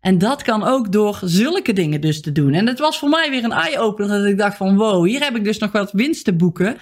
En 0.00 0.18
dat 0.18 0.42
kan 0.42 0.64
ook 0.64 0.92
door 0.92 1.20
zulke 1.24 1.72
dingen 1.72 2.00
dus 2.00 2.20
te 2.20 2.32
doen. 2.32 2.52
En 2.52 2.66
het 2.66 2.78
was 2.78 2.98
voor 2.98 3.08
mij 3.08 3.30
weer 3.30 3.44
een 3.44 3.52
eye-opener 3.52 4.18
dat 4.18 4.26
ik 4.26 4.38
dacht 4.38 4.56
van 4.56 4.76
wow, 4.76 5.06
hier 5.06 5.20
heb 5.20 5.36
ik 5.36 5.44
dus 5.44 5.58
nog 5.58 5.72
wat 5.72 5.92
winst 5.92 6.24
te 6.24 6.34
boeken. 6.34 6.76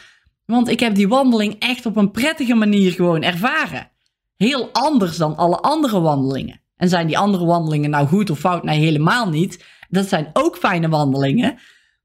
Want 0.45 0.69
ik 0.69 0.81
heb 0.81 0.95
die 0.95 1.09
wandeling 1.09 1.57
echt 1.59 1.87
op 1.87 1.97
een 1.97 2.11
prettige 2.11 2.55
manier 2.55 2.93
gewoon 2.93 3.23
ervaren. 3.23 3.91
Heel 4.37 4.69
anders 4.73 5.17
dan 5.17 5.37
alle 5.37 5.57
andere 5.57 6.01
wandelingen. 6.01 6.61
En 6.77 6.89
zijn 6.89 7.07
die 7.07 7.19
andere 7.19 7.45
wandelingen 7.45 7.91
nou 7.91 8.07
goed 8.07 8.31
of 8.31 8.39
fout? 8.39 8.63
Nee, 8.63 8.79
helemaal 8.79 9.29
niet. 9.29 9.65
Dat 9.89 10.09
zijn 10.09 10.31
ook 10.33 10.57
fijne 10.57 10.89
wandelingen. 10.89 11.59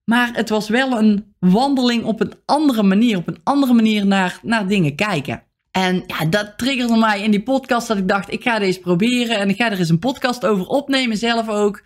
Maar 0.04 0.30
het 0.34 0.50
was 0.50 0.70
wel 0.70 0.98
een 0.98 1.34
wandeling 1.40 2.04
op 2.04 2.20
een 2.20 2.34
andere 2.46 2.84
manier. 2.84 3.18
Op 3.18 3.28
een 3.28 3.40
andere 3.44 3.74
manier 3.74 4.06
naar, 4.06 4.40
naar 4.44 4.68
dingen 4.68 4.96
kijken. 4.96 5.44
En 5.72 6.04
ja, 6.08 6.26
dat 6.26 6.54
triggerde 6.58 6.98
mij 6.98 7.22
in 7.22 7.32
die 7.32 7.44
podcast 7.44 7.88
dat 7.88 7.98
ik 7.98 8.08
dacht, 8.08 8.32
ik 8.32 8.44
ga 8.44 8.60
deze 8.60 8.80
proberen. 8.80 9.38
En 9.38 9.50
ik 9.50 9.56
ga 9.56 9.72
er 9.72 9.80
eens 9.80 9.90
een 9.90 10.00
podcast 10.00 10.46
over 10.46 10.66
opnemen 10.66 11.18
zelf 11.18 11.50
ook. 11.50 11.84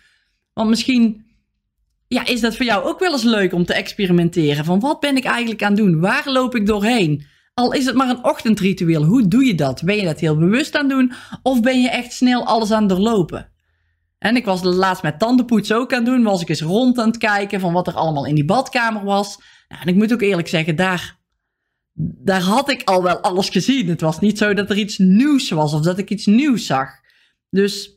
Want 0.52 0.68
misschien 0.68 1.26
ja, 2.08 2.26
is 2.26 2.40
dat 2.40 2.56
voor 2.56 2.66
jou 2.66 2.84
ook 2.84 2.98
wel 2.98 3.12
eens 3.12 3.22
leuk 3.22 3.52
om 3.52 3.64
te 3.64 3.74
experimenteren? 3.74 4.64
Van 4.64 4.80
wat 4.80 5.00
ben 5.00 5.16
ik 5.16 5.24
eigenlijk 5.24 5.62
aan 5.62 5.72
het 5.72 5.78
doen? 5.78 6.00
Waar 6.00 6.30
loop 6.30 6.54
ik 6.54 6.66
doorheen? 6.66 7.26
Al 7.54 7.72
is 7.72 7.86
het 7.86 7.94
maar 7.94 8.08
een 8.08 8.24
ochtendritueel, 8.24 9.04
hoe 9.04 9.28
doe 9.28 9.44
je 9.44 9.54
dat? 9.54 9.82
Ben 9.84 9.96
je 9.96 10.04
dat 10.04 10.20
heel 10.20 10.36
bewust 10.36 10.76
aan 10.76 10.88
het 10.88 10.98
doen? 10.98 11.12
Of 11.42 11.60
ben 11.60 11.82
je 11.82 11.90
echt 11.90 12.12
snel 12.12 12.46
alles 12.46 12.70
aan 12.70 12.80
het 12.80 12.88
doorlopen? 12.88 13.50
En 14.18 14.36
ik 14.36 14.44
was 14.44 14.62
laatst 14.62 15.02
met 15.02 15.18
tandenpoets 15.18 15.72
ook 15.72 15.92
aan 15.92 15.98
het 15.98 16.06
doen. 16.06 16.22
Was 16.22 16.40
ik 16.40 16.48
eens 16.48 16.60
rond 16.60 16.98
aan 16.98 17.08
het 17.08 17.18
kijken 17.18 17.60
van 17.60 17.72
wat 17.72 17.86
er 17.86 17.94
allemaal 17.94 18.26
in 18.26 18.34
die 18.34 18.44
badkamer 18.44 19.04
was. 19.04 19.38
Nou, 19.68 19.82
en 19.82 19.88
ik 19.88 19.94
moet 19.94 20.12
ook 20.12 20.22
eerlijk 20.22 20.48
zeggen, 20.48 20.76
daar, 20.76 21.18
daar 21.98 22.40
had 22.40 22.70
ik 22.70 22.82
al 22.84 23.02
wel 23.02 23.18
alles 23.18 23.48
gezien. 23.48 23.88
Het 23.88 24.00
was 24.00 24.20
niet 24.20 24.38
zo 24.38 24.54
dat 24.54 24.70
er 24.70 24.76
iets 24.76 24.98
nieuws 24.98 25.50
was 25.50 25.72
of 25.72 25.80
dat 25.80 25.98
ik 25.98 26.10
iets 26.10 26.26
nieuws 26.26 26.66
zag. 26.66 26.88
Dus 27.50 27.96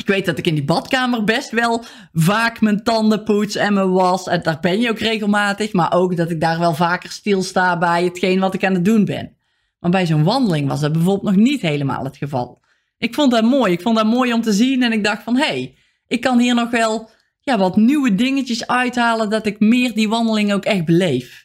ik 0.00 0.06
weet 0.06 0.26
dat 0.26 0.38
ik 0.38 0.46
in 0.46 0.54
die 0.54 0.64
badkamer 0.64 1.24
best 1.24 1.50
wel 1.50 1.84
vaak 2.12 2.60
mijn 2.60 2.82
tanden 2.82 3.22
poets 3.22 3.56
en 3.56 3.74
me 3.74 3.88
was. 3.88 4.26
En 4.26 4.42
daar 4.42 4.58
ben 4.60 4.80
je 4.80 4.90
ook 4.90 4.98
regelmatig. 4.98 5.72
Maar 5.72 5.92
ook 5.92 6.16
dat 6.16 6.30
ik 6.30 6.40
daar 6.40 6.58
wel 6.58 6.74
vaker 6.74 7.10
stilsta 7.10 7.78
bij 7.78 8.04
hetgeen 8.04 8.40
wat 8.40 8.54
ik 8.54 8.64
aan 8.64 8.74
het 8.74 8.84
doen 8.84 9.04
ben. 9.04 9.36
Maar 9.78 9.90
bij 9.90 10.06
zo'n 10.06 10.24
wandeling 10.24 10.68
was 10.68 10.80
dat 10.80 10.92
bijvoorbeeld 10.92 11.34
nog 11.34 11.44
niet 11.44 11.60
helemaal 11.60 12.04
het 12.04 12.16
geval. 12.16 12.60
Ik 12.98 13.14
vond 13.14 13.30
dat 13.30 13.44
mooi. 13.44 13.72
Ik 13.72 13.82
vond 13.82 13.96
dat 13.96 14.06
mooi 14.06 14.32
om 14.32 14.42
te 14.42 14.52
zien. 14.52 14.82
En 14.82 14.92
ik 14.92 15.04
dacht 15.04 15.22
van, 15.22 15.36
hé, 15.36 15.46
hey, 15.46 15.76
ik 16.06 16.20
kan 16.20 16.38
hier 16.38 16.54
nog 16.54 16.70
wel 16.70 17.10
ja, 17.40 17.58
wat 17.58 17.76
nieuwe 17.76 18.14
dingetjes 18.14 18.66
uithalen. 18.66 19.30
Dat 19.30 19.46
ik 19.46 19.60
meer 19.60 19.94
die 19.94 20.08
wandeling 20.08 20.52
ook 20.52 20.64
echt 20.64 20.84
beleef. 20.84 21.43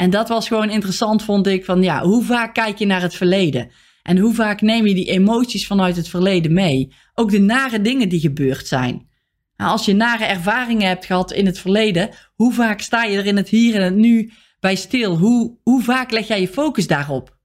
En 0.00 0.10
dat 0.10 0.28
was 0.28 0.48
gewoon 0.48 0.70
interessant, 0.70 1.22
vond 1.22 1.46
ik. 1.46 1.64
Van 1.64 1.82
ja, 1.82 2.02
hoe 2.02 2.24
vaak 2.24 2.54
kijk 2.54 2.78
je 2.78 2.86
naar 2.86 3.02
het 3.02 3.14
verleden? 3.14 3.70
En 4.02 4.18
hoe 4.18 4.34
vaak 4.34 4.60
neem 4.60 4.86
je 4.86 4.94
die 4.94 5.10
emoties 5.10 5.66
vanuit 5.66 5.96
het 5.96 6.08
verleden 6.08 6.52
mee? 6.52 6.92
Ook 7.14 7.30
de 7.30 7.40
nare 7.40 7.80
dingen 7.80 8.08
die 8.08 8.20
gebeurd 8.20 8.66
zijn. 8.66 9.08
Nou, 9.56 9.70
als 9.70 9.84
je 9.84 9.94
nare 9.94 10.24
ervaringen 10.24 10.88
hebt 10.88 11.06
gehad 11.06 11.32
in 11.32 11.46
het 11.46 11.58
verleden, 11.58 12.10
hoe 12.34 12.52
vaak 12.52 12.80
sta 12.80 13.04
je 13.04 13.18
er 13.18 13.26
in 13.26 13.36
het 13.36 13.48
hier 13.48 13.74
en 13.74 13.82
het 13.82 13.94
nu 13.94 14.32
bij 14.60 14.74
stil? 14.74 15.16
Hoe, 15.16 15.58
hoe 15.62 15.82
vaak 15.82 16.10
leg 16.10 16.26
jij 16.26 16.40
je 16.40 16.48
focus 16.48 16.86
daarop? 16.86 17.36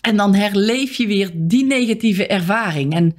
En 0.00 0.16
dan 0.16 0.34
herleef 0.34 0.96
je 0.96 1.06
weer 1.06 1.30
die 1.34 1.64
negatieve 1.64 2.26
ervaring. 2.26 2.94
En 2.94 3.16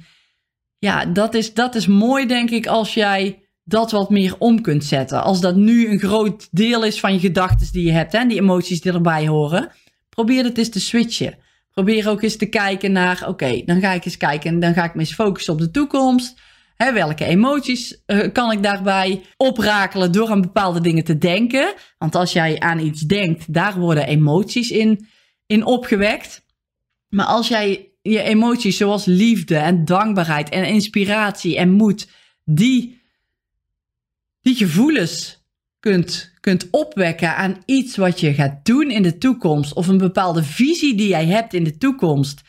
ja, 0.78 1.06
dat 1.06 1.34
is, 1.34 1.54
dat 1.54 1.74
is 1.74 1.86
mooi, 1.86 2.26
denk 2.26 2.50
ik, 2.50 2.66
als 2.66 2.94
jij 2.94 3.45
dat 3.68 3.90
wat 3.90 4.10
meer 4.10 4.34
om 4.38 4.60
kunt 4.60 4.84
zetten. 4.84 5.22
Als 5.22 5.40
dat 5.40 5.56
nu 5.56 5.88
een 5.88 5.98
groot 5.98 6.48
deel 6.50 6.84
is 6.84 7.00
van 7.00 7.12
je 7.12 7.18
gedachten 7.18 7.72
die 7.72 7.84
je 7.86 7.92
hebt 7.92 8.14
en 8.14 8.28
die 8.28 8.40
emoties 8.40 8.80
die 8.80 8.92
erbij 8.92 9.26
horen, 9.26 9.72
probeer 10.08 10.44
het 10.44 10.58
eens 10.58 10.68
te 10.68 10.80
switchen. 10.80 11.38
Probeer 11.70 12.08
ook 12.08 12.22
eens 12.22 12.36
te 12.36 12.46
kijken 12.46 12.92
naar, 12.92 13.28
oké, 13.28 13.62
dan 13.64 13.80
ga 13.80 13.92
ik 13.92 14.04
eens 14.04 14.16
kijken 14.16 14.50
en 14.50 14.60
dan 14.60 14.74
ga 14.74 14.84
ik 14.84 14.94
me 14.94 15.00
eens 15.00 15.14
focussen 15.14 15.52
op 15.52 15.58
de 15.58 15.70
toekomst. 15.70 16.40
Hè, 16.76 16.92
welke 16.92 17.24
emoties 17.24 18.02
uh, 18.06 18.32
kan 18.32 18.52
ik 18.52 18.62
daarbij 18.62 19.22
oprakelen 19.36 20.12
door 20.12 20.30
aan 20.30 20.40
bepaalde 20.40 20.80
dingen 20.80 21.04
te 21.04 21.18
denken? 21.18 21.74
Want 21.98 22.14
als 22.14 22.32
jij 22.32 22.60
aan 22.60 22.78
iets 22.78 23.00
denkt, 23.00 23.52
daar 23.52 23.78
worden 23.78 24.06
emoties 24.06 24.70
in, 24.70 25.06
in 25.46 25.64
opgewekt. 25.64 26.44
Maar 27.08 27.26
als 27.26 27.48
jij 27.48 27.90
je 28.02 28.22
emoties 28.22 28.76
zoals 28.76 29.04
liefde 29.04 29.56
en 29.56 29.84
dankbaarheid 29.84 30.48
en 30.48 30.66
inspiratie 30.66 31.56
en 31.56 31.70
moed, 31.70 32.08
die, 32.44 33.00
die 34.46 34.54
gevoelens 34.54 35.44
kunt, 35.80 36.32
kunt 36.40 36.68
opwekken 36.70 37.36
aan 37.36 37.62
iets 37.64 37.96
wat 37.96 38.20
je 38.20 38.34
gaat 38.34 38.64
doen 38.64 38.90
in 38.90 39.02
de 39.02 39.18
toekomst 39.18 39.72
of 39.74 39.88
een 39.88 39.98
bepaalde 39.98 40.42
visie 40.42 40.94
die 40.94 41.08
jij 41.08 41.26
hebt 41.26 41.54
in 41.54 41.64
de 41.64 41.76
toekomst 41.76 42.40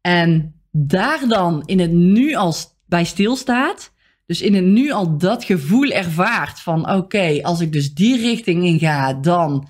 en 0.00 0.54
daar 0.70 1.28
dan 1.28 1.62
in 1.66 1.78
het 1.78 1.90
nu 1.90 2.34
al 2.34 2.54
bij 2.86 3.04
stilstaat, 3.04 3.92
dus 4.26 4.40
in 4.40 4.54
het 4.54 4.64
nu 4.64 4.90
al 4.90 5.18
dat 5.18 5.44
gevoel 5.44 5.90
ervaart 5.90 6.60
van 6.60 6.90
oké, 6.90 7.38
als 7.42 7.60
ik 7.60 7.72
dus 7.72 7.94
die 7.94 8.16
richting 8.16 8.64
in 8.64 8.78
ga, 8.78 9.14
dan 9.14 9.68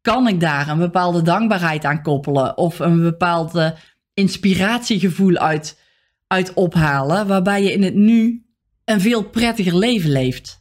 kan 0.00 0.28
ik 0.28 0.40
daar 0.40 0.68
een 0.68 0.78
bepaalde 0.78 1.22
dankbaarheid 1.22 1.84
aan 1.84 2.02
koppelen 2.02 2.56
of 2.56 2.78
een 2.78 3.02
bepaalde 3.02 3.76
inspiratiegevoel 4.14 5.36
uit, 5.36 5.80
uit 6.26 6.54
ophalen, 6.54 7.26
waarbij 7.26 7.62
je 7.62 7.72
in 7.72 7.82
het 7.82 7.94
nu 7.94 8.44
een 8.84 9.00
veel 9.00 9.22
prettiger 9.22 9.76
leven 9.76 10.10
leeft. 10.10 10.59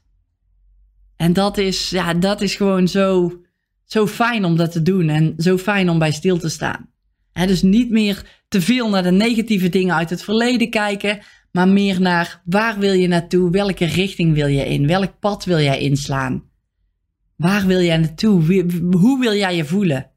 En 1.19 1.33
dat 1.33 1.57
is, 1.57 1.89
ja, 1.89 2.13
dat 2.13 2.41
is 2.41 2.55
gewoon 2.55 2.87
zo, 2.87 3.31
zo 3.85 4.07
fijn 4.07 4.45
om 4.45 4.55
dat 4.55 4.71
te 4.71 4.81
doen 4.81 5.09
en 5.09 5.33
zo 5.37 5.57
fijn 5.57 5.89
om 5.89 5.99
bij 5.99 6.11
stil 6.11 6.37
te 6.37 6.49
staan. 6.49 6.89
dus 7.33 7.61
niet 7.61 7.89
meer 7.89 8.43
te 8.47 8.61
veel 8.61 8.89
naar 8.89 9.03
de 9.03 9.11
negatieve 9.11 9.69
dingen 9.69 9.95
uit 9.95 10.09
het 10.09 10.23
verleden 10.23 10.69
kijken, 10.69 11.19
maar 11.51 11.67
meer 11.67 12.01
naar 12.01 12.41
waar 12.45 12.79
wil 12.79 12.93
je 12.93 13.07
naartoe, 13.07 13.51
welke 13.51 13.85
richting 13.85 14.33
wil 14.33 14.47
je 14.47 14.65
in, 14.65 14.87
welk 14.87 15.19
pad 15.19 15.45
wil 15.45 15.59
jij 15.59 15.79
inslaan. 15.79 16.43
Waar 17.35 17.65
wil 17.65 17.81
jij 17.81 17.97
naartoe? 17.97 18.63
Hoe 18.91 19.19
wil 19.19 19.33
jij 19.33 19.55
je 19.55 19.65
voelen? 19.65 20.11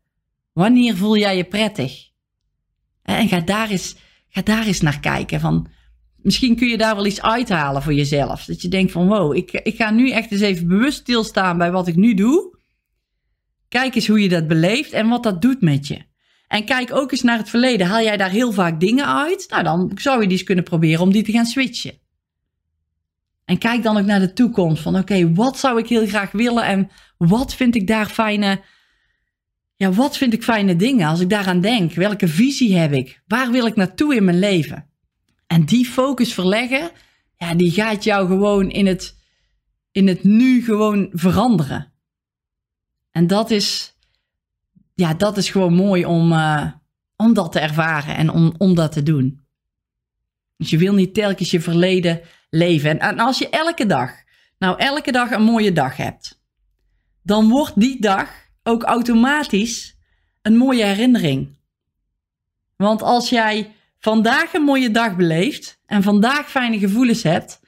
Wanneer 0.52 0.96
voel 0.96 1.16
jij 1.16 1.36
je 1.36 1.44
prettig? 1.44 2.10
En 3.02 3.28
ga 3.28 3.40
daar 3.40 3.70
eens, 3.70 3.96
ga 4.28 4.42
daar 4.42 4.66
eens 4.66 4.80
naar 4.80 5.00
kijken. 5.00 5.40
Van, 5.40 5.68
misschien 6.22 6.56
kun 6.56 6.68
je 6.68 6.78
daar 6.78 6.94
wel 6.94 7.06
iets 7.06 7.22
uithalen 7.22 7.82
voor 7.82 7.94
jezelf. 7.94 8.44
Dat 8.44 8.62
je 8.62 8.68
denkt 8.68 8.92
van 8.92 9.08
wow, 9.08 9.36
ik, 9.36 9.50
ik 9.52 9.76
ga 9.76 9.90
nu 9.90 10.10
echt 10.10 10.30
eens 10.30 10.40
even 10.40 10.66
bewust 10.66 10.98
stilstaan 10.98 11.58
bij 11.58 11.70
wat 11.70 11.86
ik 11.86 11.96
nu 11.96 12.14
doe. 12.14 12.58
Kijk 13.68 13.94
eens 13.94 14.06
hoe 14.06 14.20
je 14.20 14.28
dat 14.28 14.48
beleeft 14.48 14.92
en 14.92 15.08
wat 15.08 15.22
dat 15.22 15.42
doet 15.42 15.60
met 15.60 15.86
je. 15.86 15.98
En 16.48 16.64
kijk 16.64 16.94
ook 16.94 17.12
eens 17.12 17.22
naar 17.22 17.38
het 17.38 17.48
verleden. 17.48 17.86
Haal 17.86 18.02
jij 18.02 18.16
daar 18.16 18.30
heel 18.30 18.52
vaak 18.52 18.80
dingen 18.80 19.06
uit? 19.06 19.46
Nou, 19.48 19.62
dan 19.62 19.92
zou 19.94 20.20
je 20.20 20.26
die 20.26 20.36
eens 20.36 20.46
kunnen 20.46 20.64
proberen 20.64 21.00
om 21.00 21.12
die 21.12 21.22
te 21.22 21.32
gaan 21.32 21.46
switchen. 21.46 22.00
En 23.44 23.58
kijk 23.58 23.82
dan 23.82 23.96
ook 23.96 24.04
naar 24.04 24.20
de 24.20 24.32
toekomst. 24.32 24.82
Van 24.82 24.96
oké, 24.96 25.32
wat 25.32 25.58
zou 25.58 25.78
ik 25.78 25.88
heel 25.88 26.06
graag 26.06 26.30
willen 26.30 26.64
en 26.64 26.90
wat 27.16 27.54
vind 27.54 27.74
ik 27.74 27.86
daar 27.86 28.06
fijne... 28.06 28.60
Ja, 29.76 29.92
wat 29.92 30.16
vind 30.16 30.32
ik 30.32 30.42
fijne 30.42 30.76
dingen 30.76 31.08
als 31.08 31.20
ik 31.20 31.28
daaraan 31.28 31.60
denk? 31.60 31.92
Welke 31.92 32.28
visie 32.28 32.76
heb 32.76 32.92
ik? 32.92 33.22
Waar 33.26 33.50
wil 33.50 33.66
ik 33.66 33.76
naartoe 33.76 34.14
in 34.14 34.24
mijn 34.24 34.38
leven? 34.38 34.91
En 35.52 35.64
die 35.64 35.86
focus 35.86 36.34
verleggen, 36.34 36.90
ja, 37.36 37.54
die 37.54 37.70
gaat 37.70 38.04
jou 38.04 38.26
gewoon 38.26 38.70
in 38.70 38.86
het, 38.86 39.16
in 39.90 40.08
het 40.08 40.24
nu 40.24 40.64
gewoon 40.64 41.10
veranderen. 41.12 41.92
En 43.10 43.26
dat 43.26 43.50
is, 43.50 43.96
ja, 44.94 45.14
dat 45.14 45.36
is 45.36 45.50
gewoon 45.50 45.74
mooi 45.74 46.04
om, 46.04 46.32
uh, 46.32 46.72
om 47.16 47.34
dat 47.34 47.52
te 47.52 47.58
ervaren 47.58 48.16
en 48.16 48.30
om, 48.30 48.54
om 48.58 48.74
dat 48.74 48.92
te 48.92 49.02
doen. 49.02 49.40
Dus 50.56 50.70
je 50.70 50.78
wil 50.78 50.94
niet 50.94 51.14
telkens 51.14 51.50
je 51.50 51.60
verleden 51.60 52.20
leven. 52.50 52.90
En, 52.90 52.98
en 52.98 53.18
als 53.18 53.38
je 53.38 53.48
elke 53.48 53.86
dag, 53.86 54.10
nou 54.58 54.78
elke 54.78 55.12
dag 55.12 55.30
een 55.30 55.44
mooie 55.44 55.72
dag 55.72 55.96
hebt, 55.96 56.42
dan 57.22 57.48
wordt 57.48 57.80
die 57.80 58.00
dag 58.00 58.30
ook 58.62 58.82
automatisch 58.82 59.96
een 60.42 60.56
mooie 60.56 60.84
herinnering. 60.84 61.58
Want 62.76 63.02
als 63.02 63.28
jij 63.28 63.74
vandaag 64.02 64.52
een 64.52 64.62
mooie 64.62 64.90
dag 64.90 65.16
beleeft 65.16 65.78
en 65.86 66.02
vandaag 66.02 66.50
fijne 66.50 66.78
gevoelens 66.78 67.22
hebt 67.22 67.60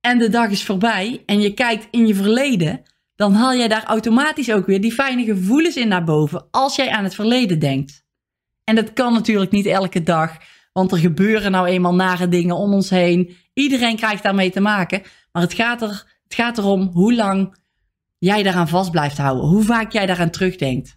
en 0.00 0.18
de 0.18 0.28
dag 0.28 0.50
is 0.50 0.64
voorbij 0.64 1.22
en 1.26 1.40
je 1.40 1.54
kijkt 1.54 1.88
in 1.90 2.06
je 2.06 2.14
verleden, 2.14 2.82
dan 3.16 3.32
haal 3.32 3.54
jij 3.54 3.68
daar 3.68 3.84
automatisch 3.84 4.52
ook 4.52 4.66
weer 4.66 4.80
die 4.80 4.92
fijne 4.92 5.24
gevoelens 5.24 5.76
in 5.76 5.88
naar 5.88 6.04
boven 6.04 6.46
als 6.50 6.76
jij 6.76 6.90
aan 6.90 7.04
het 7.04 7.14
verleden 7.14 7.58
denkt. 7.58 8.04
En 8.64 8.74
dat 8.74 8.92
kan 8.92 9.12
natuurlijk 9.12 9.50
niet 9.50 9.66
elke 9.66 10.02
dag, 10.02 10.36
want 10.72 10.92
er 10.92 10.98
gebeuren 10.98 11.50
nou 11.50 11.66
eenmaal 11.66 11.94
nare 11.94 12.28
dingen 12.28 12.56
om 12.56 12.72
ons 12.72 12.90
heen. 12.90 13.36
Iedereen 13.54 13.96
krijgt 13.96 14.22
daarmee 14.22 14.50
te 14.50 14.60
maken, 14.60 15.02
maar 15.32 15.42
het 15.42 15.54
gaat, 15.54 15.82
er, 15.82 16.06
het 16.24 16.34
gaat 16.34 16.58
erom 16.58 16.90
hoe 16.92 17.14
lang 17.14 17.56
jij 18.18 18.42
daaraan 18.42 18.68
vast 18.68 18.90
blijft 18.90 19.18
houden, 19.18 19.44
hoe 19.44 19.62
vaak 19.62 19.92
jij 19.92 20.06
daaraan 20.06 20.30
terugdenkt. 20.30 20.96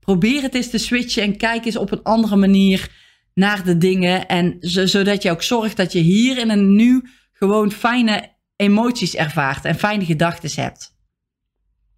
Probeer 0.00 0.42
het 0.42 0.54
eens 0.54 0.70
te 0.70 0.78
switchen 0.78 1.22
en 1.22 1.36
kijk 1.36 1.64
eens 1.64 1.76
op 1.76 1.92
een 1.92 2.02
andere 2.02 2.36
manier 2.36 3.00
naar 3.34 3.64
de 3.64 3.78
dingen. 3.78 4.28
En 4.28 4.56
zodat 4.60 5.22
je 5.22 5.30
ook 5.30 5.42
zorgt 5.42 5.76
dat 5.76 5.92
je 5.92 5.98
hier 5.98 6.38
in 6.38 6.50
een 6.50 6.74
nu 6.74 7.08
gewoon 7.32 7.72
fijne 7.72 8.30
emoties 8.56 9.14
ervaart 9.14 9.64
en 9.64 9.74
fijne 9.74 10.04
gedachten 10.04 10.62
hebt. 10.62 10.94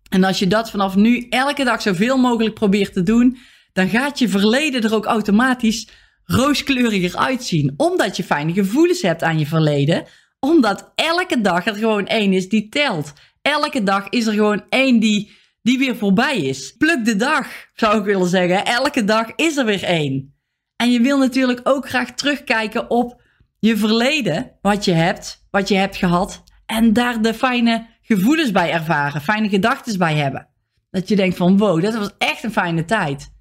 En 0.08 0.24
als 0.24 0.38
je 0.38 0.46
dat 0.46 0.70
vanaf 0.70 0.94
nu 0.96 1.26
elke 1.28 1.64
dag 1.64 1.82
zoveel 1.82 2.16
mogelijk 2.16 2.54
probeert 2.54 2.92
te 2.92 3.02
doen, 3.02 3.38
dan 3.72 3.88
gaat 3.88 4.18
je 4.18 4.28
verleden 4.28 4.82
er 4.82 4.94
ook 4.94 5.04
automatisch 5.04 5.88
rooskleuriger 6.24 7.16
uitzien. 7.16 7.74
Omdat 7.76 8.16
je 8.16 8.24
fijne 8.24 8.52
gevoelens 8.52 9.02
hebt 9.02 9.22
aan 9.22 9.38
je 9.38 9.46
verleden. 9.46 10.04
Omdat 10.40 10.92
elke 10.94 11.40
dag 11.40 11.66
er 11.66 11.74
gewoon 11.74 12.06
één 12.06 12.32
is 12.32 12.48
die 12.48 12.68
telt. 12.68 13.12
Elke 13.42 13.82
dag 13.82 14.08
is 14.08 14.26
er 14.26 14.32
gewoon 14.32 14.64
één 14.68 15.00
die, 15.00 15.30
die 15.62 15.78
weer 15.78 15.96
voorbij 15.96 16.36
is. 16.36 16.74
Pluk 16.78 17.04
de 17.04 17.16
dag, 17.16 17.46
zou 17.74 17.98
ik 17.98 18.04
willen 18.04 18.28
zeggen. 18.28 18.64
Elke 18.64 19.04
dag 19.04 19.32
is 19.34 19.56
er 19.56 19.64
weer 19.64 19.82
één. 19.82 20.33
En 20.76 20.92
je 20.92 21.00
wil 21.00 21.18
natuurlijk 21.18 21.60
ook 21.62 21.88
graag 21.88 22.10
terugkijken 22.10 22.90
op 22.90 23.22
je 23.58 23.76
verleden, 23.76 24.52
wat 24.60 24.84
je 24.84 24.92
hebt, 24.92 25.46
wat 25.50 25.68
je 25.68 25.76
hebt 25.76 25.96
gehad. 25.96 26.42
En 26.66 26.92
daar 26.92 27.22
de 27.22 27.34
fijne 27.34 27.86
gevoelens 28.02 28.50
bij 28.50 28.72
ervaren, 28.72 29.20
fijne 29.20 29.48
gedachten 29.48 29.98
bij 29.98 30.14
hebben. 30.14 30.48
Dat 30.90 31.08
je 31.08 31.16
denkt 31.16 31.36
van 31.36 31.58
wow, 31.58 31.82
dat 31.82 31.94
was 31.94 32.10
echt 32.18 32.42
een 32.42 32.52
fijne 32.52 32.84
tijd. 32.84 33.32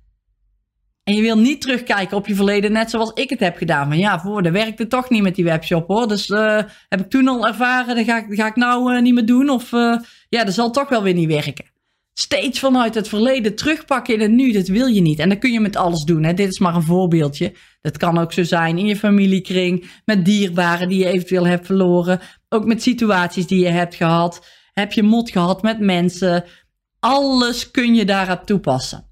En 1.04 1.16
je 1.16 1.22
wil 1.22 1.38
niet 1.38 1.62
terugkijken 1.62 2.18
op 2.18 2.28
je 2.28 2.36
verleden, 2.36 2.72
net 2.72 2.90
zoals 2.90 3.12
ik 3.14 3.30
het 3.30 3.40
heb 3.40 3.58
gedaan. 3.58 3.88
Van 3.88 3.98
ja, 3.98 4.20
voor, 4.20 4.44
dat 4.44 4.52
werkte 4.52 4.88
toch 4.88 5.10
niet 5.10 5.22
met 5.22 5.36
die 5.36 5.46
webshop 5.46 5.88
hoor. 5.88 6.08
Dus 6.08 6.30
uh, 6.30 6.62
heb 6.90 7.00
ik 7.00 7.10
toen 7.10 7.28
al 7.28 7.48
ervaren, 7.48 7.96
dat 7.96 8.06
ga 8.06 8.18
ik, 8.18 8.26
ga 8.30 8.48
ik 8.48 8.56
nou 8.56 8.96
uh, 8.96 9.02
niet 9.02 9.14
meer 9.14 9.26
doen. 9.26 9.50
Of 9.50 9.72
uh, 9.72 9.98
ja, 10.30 10.44
dat 10.44 10.54
zal 10.54 10.72
toch 10.72 10.90
wel 10.90 11.04
weer 11.04 11.14
niet 11.14 11.28
werken. 11.28 11.66
Steeds 12.14 12.60
vanuit 12.60 12.96
het 12.96 13.08
verleden 13.08 13.56
terugpakken 13.56 14.14
in 14.14 14.20
het 14.20 14.32
nu, 14.32 14.52
dat 14.52 14.68
wil 14.68 14.88
je 14.88 15.02
niet. 15.02 15.20
En 15.20 15.30
dat 15.30 15.38
kun 15.38 15.52
je 15.52 15.60
met 15.60 15.76
alles 15.76 16.04
doen. 16.04 16.24
Hè. 16.24 16.34
Dit 16.34 16.50
is 16.50 16.60
maar 16.60 16.76
een 16.76 16.84
voorbeeldje. 16.84 17.56
Dat 17.82 17.98
kan 17.98 18.18
ook 18.18 18.34
zo 18.34 18.44
zijn 18.44 18.78
in 18.78 18.86
je 18.86 18.96
familiekring, 18.96 19.92
met 20.06 20.26
dierbaren 20.26 20.90
die 20.90 21.00
je 21.00 21.06
eventueel 21.06 21.48
hebt 21.48 21.66
verloren. 21.66 22.20
Ook 22.50 22.66
met 22.66 22.82
situaties 22.82 23.48
die 23.48 23.60
je 23.60 23.70
hebt 23.70 23.96
gehad. 23.96 24.48
Heb 24.74 24.92
je 24.92 25.04
mot 25.04 25.32
gehad 25.32 25.62
met 25.62 25.80
mensen. 25.80 26.44
Alles 27.00 27.72
kun 27.72 27.96
je 27.96 28.06
daarop 28.06 28.46
toepassen. 28.46 29.08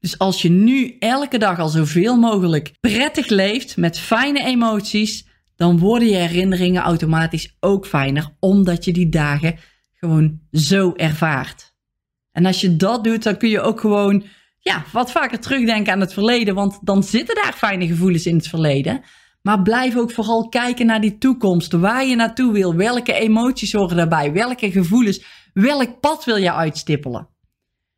Dus 0.00 0.18
als 0.18 0.42
je 0.42 0.48
nu 0.48 0.96
elke 0.98 1.38
dag 1.38 1.58
al 1.58 1.68
zoveel 1.68 2.16
mogelijk 2.16 2.72
prettig 2.80 3.28
leeft 3.28 3.76
met 3.76 3.98
fijne 3.98 4.44
emoties, 4.44 5.26
dan 5.56 5.78
worden 5.78 6.08
je 6.08 6.16
herinneringen 6.16 6.82
automatisch 6.82 7.56
ook 7.60 7.86
fijner, 7.86 8.36
omdat 8.40 8.84
je 8.84 8.92
die 8.92 9.08
dagen 9.08 9.58
gewoon 10.06 10.40
zo 10.52 10.92
ervaart. 10.92 11.74
En 12.32 12.46
als 12.46 12.60
je 12.60 12.76
dat 12.76 13.04
doet, 13.04 13.22
dan 13.22 13.36
kun 13.36 13.48
je 13.48 13.60
ook 13.60 13.80
gewoon 13.80 14.24
ja, 14.58 14.84
wat 14.92 15.10
vaker 15.10 15.40
terugdenken 15.40 15.92
aan 15.92 16.00
het 16.00 16.12
verleden, 16.12 16.54
want 16.54 16.78
dan 16.82 17.02
zitten 17.02 17.34
daar 17.34 17.52
fijne 17.52 17.86
gevoelens 17.86 18.26
in 18.26 18.36
het 18.36 18.48
verleden. 18.48 19.00
Maar 19.42 19.62
blijf 19.62 19.96
ook 19.96 20.10
vooral 20.10 20.48
kijken 20.48 20.86
naar 20.86 21.00
die 21.00 21.18
toekomst, 21.18 21.72
waar 21.72 22.06
je 22.06 22.16
naartoe 22.16 22.52
wil, 22.52 22.74
welke 22.74 23.12
emoties 23.12 23.72
horen 23.72 23.96
daarbij, 23.96 24.32
welke 24.32 24.70
gevoelens, 24.70 25.24
welk 25.52 26.00
pad 26.00 26.24
wil 26.24 26.36
je 26.36 26.52
uitstippelen. 26.52 27.28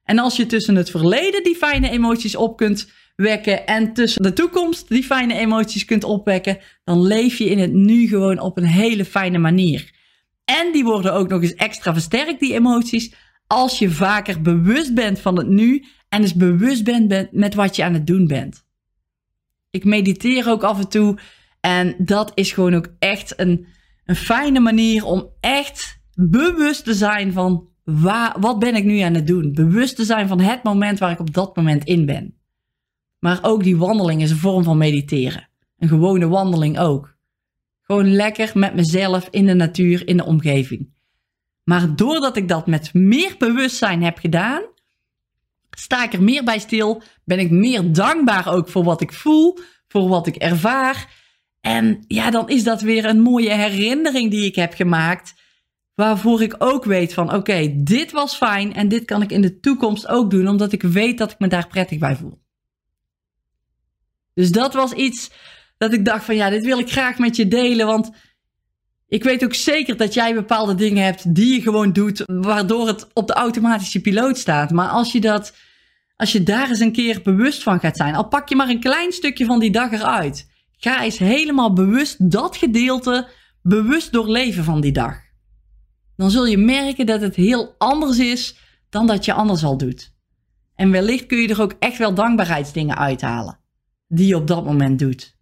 En 0.05 0.19
als 0.19 0.37
je 0.37 0.47
tussen 0.47 0.77
het 0.77 0.91
verleden 0.91 1.43
die 1.43 1.57
fijne 1.57 1.91
emoties 1.91 2.37
op 2.37 2.57
kunt 2.57 2.93
wekken 3.17 3.67
en 3.67 3.93
tussen 3.93 4.23
de 4.23 4.33
toekomst 4.33 4.89
die 4.89 5.03
fijne 5.03 5.35
emoties 5.35 5.85
kunt 5.85 6.05
opwekken, 6.05 6.59
dan 6.85 7.03
leef 7.03 7.39
je 7.39 7.45
in 7.45 7.59
het 7.59 7.73
nu 7.73 8.09
gewoon 8.09 8.41
op 8.41 8.57
een 8.57 8.67
hele 8.67 9.05
fijne 9.05 9.39
manier. 9.39 9.91
En 10.57 10.73
die 10.73 10.85
worden 10.85 11.15
ook 11.15 11.29
nog 11.29 11.43
eens 11.43 11.55
extra 11.55 11.93
versterkt, 11.93 12.41
die 12.41 12.55
emoties, 12.55 13.15
als 13.47 13.79
je 13.79 13.91
vaker 13.91 14.43
bewust 14.43 14.95
bent 14.95 15.21
van 15.21 15.37
het 15.37 15.49
nu 15.49 15.85
en 16.09 16.21
dus 16.21 16.35
bewust 16.35 16.85
bent 16.85 17.33
met 17.33 17.55
wat 17.55 17.77
je 17.77 17.85
aan 17.85 17.95
het 17.95 18.07
doen 18.07 18.27
bent. 18.27 18.65
Ik 19.71 19.85
mediteer 19.85 20.49
ook 20.49 20.63
af 20.63 20.79
en 20.79 20.89
toe 20.89 21.19
en 21.61 21.95
dat 21.99 22.33
is 22.35 22.53
gewoon 22.53 22.75
ook 22.75 22.89
echt 22.99 23.39
een, 23.41 23.67
een 24.05 24.17
fijne 24.17 24.61
manier 24.61 25.05
om 25.05 25.29
echt 25.41 26.01
bewust 26.15 26.85
te 26.85 26.95
zijn 26.95 27.33
van 27.33 27.69
wat 28.41 28.59
ben 28.59 28.75
ik 28.75 28.85
nu 28.85 28.99
aan 28.99 29.15
het 29.15 29.27
doen? 29.27 29.53
Bewust 29.53 29.97
te 29.97 30.05
zijn 30.05 30.29
van 30.29 30.41
het 30.41 30.63
moment 30.63 30.99
waar 30.99 31.11
ik 31.11 31.21
op 31.21 31.35
dat 31.35 31.57
moment 31.57 31.85
in 31.85 32.07
ben. 32.07 32.35
Maar 33.19 33.39
ook 33.43 33.63
die 33.63 33.77
wandeling 33.77 34.23
is 34.23 34.31
een 34.31 34.37
vorm 34.37 34.65
van 34.65 34.79
mediteren. 34.79 35.49
Een 35.79 35.89
gewone 35.89 36.29
wandeling 36.29 36.79
ook. 36.79 37.17
Gewoon 37.91 38.15
lekker 38.15 38.51
met 38.55 38.75
mezelf 38.75 39.29
in 39.31 39.47
de 39.47 39.55
natuur, 39.55 40.09
in 40.09 40.17
de 40.17 40.25
omgeving. 40.25 40.89
Maar 41.65 41.97
doordat 41.97 42.37
ik 42.37 42.49
dat 42.49 42.67
met 42.67 42.95
meer 42.95 43.35
bewustzijn 43.39 44.03
heb 44.03 44.19
gedaan, 44.19 44.63
sta 45.71 46.05
ik 46.05 46.13
er 46.13 46.23
meer 46.23 46.45
bij 46.45 46.59
stil, 46.59 47.03
ben 47.25 47.39
ik 47.39 47.51
meer 47.51 47.93
dankbaar 47.93 48.49
ook 48.49 48.69
voor 48.69 48.85
wat 48.85 49.01
ik 49.01 49.13
voel, 49.13 49.59
voor 49.89 50.09
wat 50.09 50.27
ik 50.27 50.37
ervaar. 50.37 51.15
En 51.61 52.05
ja, 52.07 52.31
dan 52.31 52.49
is 52.49 52.65
dat 52.65 52.81
weer 52.81 53.05
een 53.05 53.21
mooie 53.21 53.55
herinnering 53.55 54.31
die 54.31 54.45
ik 54.45 54.55
heb 54.55 54.75
gemaakt 54.75 55.35
waarvoor 55.95 56.43
ik 56.43 56.55
ook 56.59 56.85
weet 56.85 57.15
van 57.15 57.35
oké, 57.35 57.73
dit 57.77 58.13
was 58.13 58.37
fijn 58.37 58.75
en 58.75 58.89
dit 58.89 59.05
kan 59.05 59.23
ik 59.23 59.31
in 59.31 59.41
de 59.41 59.61
toekomst 59.61 60.09
ook 60.09 60.31
doen, 60.31 60.49
omdat 60.49 60.73
ik 60.73 60.83
weet 60.83 61.19
dat 61.19 61.31
ik 61.31 61.39
me 61.39 61.49
daar 61.49 61.67
prettig 61.67 61.99
bij 61.99 62.17
voel. 62.17 62.39
Dus 64.35 64.51
dat 64.51 64.75
was 64.75 64.93
iets 64.93 65.31
dat 65.79 65.93
ik 65.93 66.05
dacht 66.05 66.25
van 66.25 66.37
ja, 66.37 66.51
dit 66.51 66.65
wil 66.65 66.79
ik 66.79 66.91
graag 66.91 67.19
met 67.19 67.37
je 67.37 67.49
delen, 67.49 67.87
want 67.87 68.11
ik 69.09 69.25
weet 69.25 69.45
ook 69.45 69.55
zeker 69.55 69.97
dat 69.97 70.15
jij 70.15 70.35
bepaalde 70.35 70.75
dingen 70.75 71.05
hebt 71.05 71.35
die 71.35 71.55
je 71.55 71.61
gewoon 71.61 71.93
doet, 71.93 72.23
waardoor 72.27 72.87
het 72.87 73.07
op 73.13 73.27
de 73.27 73.33
automatische 73.33 74.01
piloot 74.01 74.39
staat. 74.39 74.71
Maar 74.71 74.89
als 74.89 75.13
je 75.13 75.21
dat, 75.21 75.55
als 76.17 76.33
je 76.33 76.43
daar 76.43 76.69
eens 76.69 76.81
een 76.81 76.93
keer 76.93 77.21
bewust 77.23 77.63
van 77.63 77.81
gaat 77.81 77.97
zijn, 77.97 78.15
al 78.15 78.29
pak 78.29 78.49
je 78.49 78.57
maar 78.57 78.69
een 78.69 78.81
klein 78.81 79.13
stukje 79.13 79.45
van 79.45 79.59
die 79.59 79.71
dag 79.71 79.93
eruit, 79.93 80.51
ga 80.73 81.03
eens 81.03 81.19
helemaal 81.19 81.73
bewust 81.73 82.31
dat 82.31 82.57
gedeelte 82.57 83.29
bewust 83.63 84.13
doorleven 84.13 84.65
van 84.65 84.81
die 84.81 84.93
dag 84.93 85.27
dan 86.19 86.31
zul 86.31 86.47
je 86.47 86.59
merken 86.59 87.07
dat 87.07 87.21
het 87.21 87.35
heel 87.35 87.75
anders 87.79 88.19
is 88.19 88.57
dan 88.89 89.07
dat 89.07 89.25
je 89.25 89.33
anders 89.33 89.65
al 89.65 89.77
doet. 89.77 90.15
En 90.75 90.91
wellicht 90.91 91.27
kun 91.27 91.39
je 91.39 91.49
er 91.49 91.63
ook 91.63 91.75
echt 91.79 91.99
wel 91.99 92.15
dankbaarheidsdingen 92.15 92.97
uithalen. 92.97 93.59
Die 94.07 94.27
je 94.27 94.37
op 94.37 94.47
dat 94.47 94.65
moment 94.65 94.99
doet. 94.99 95.37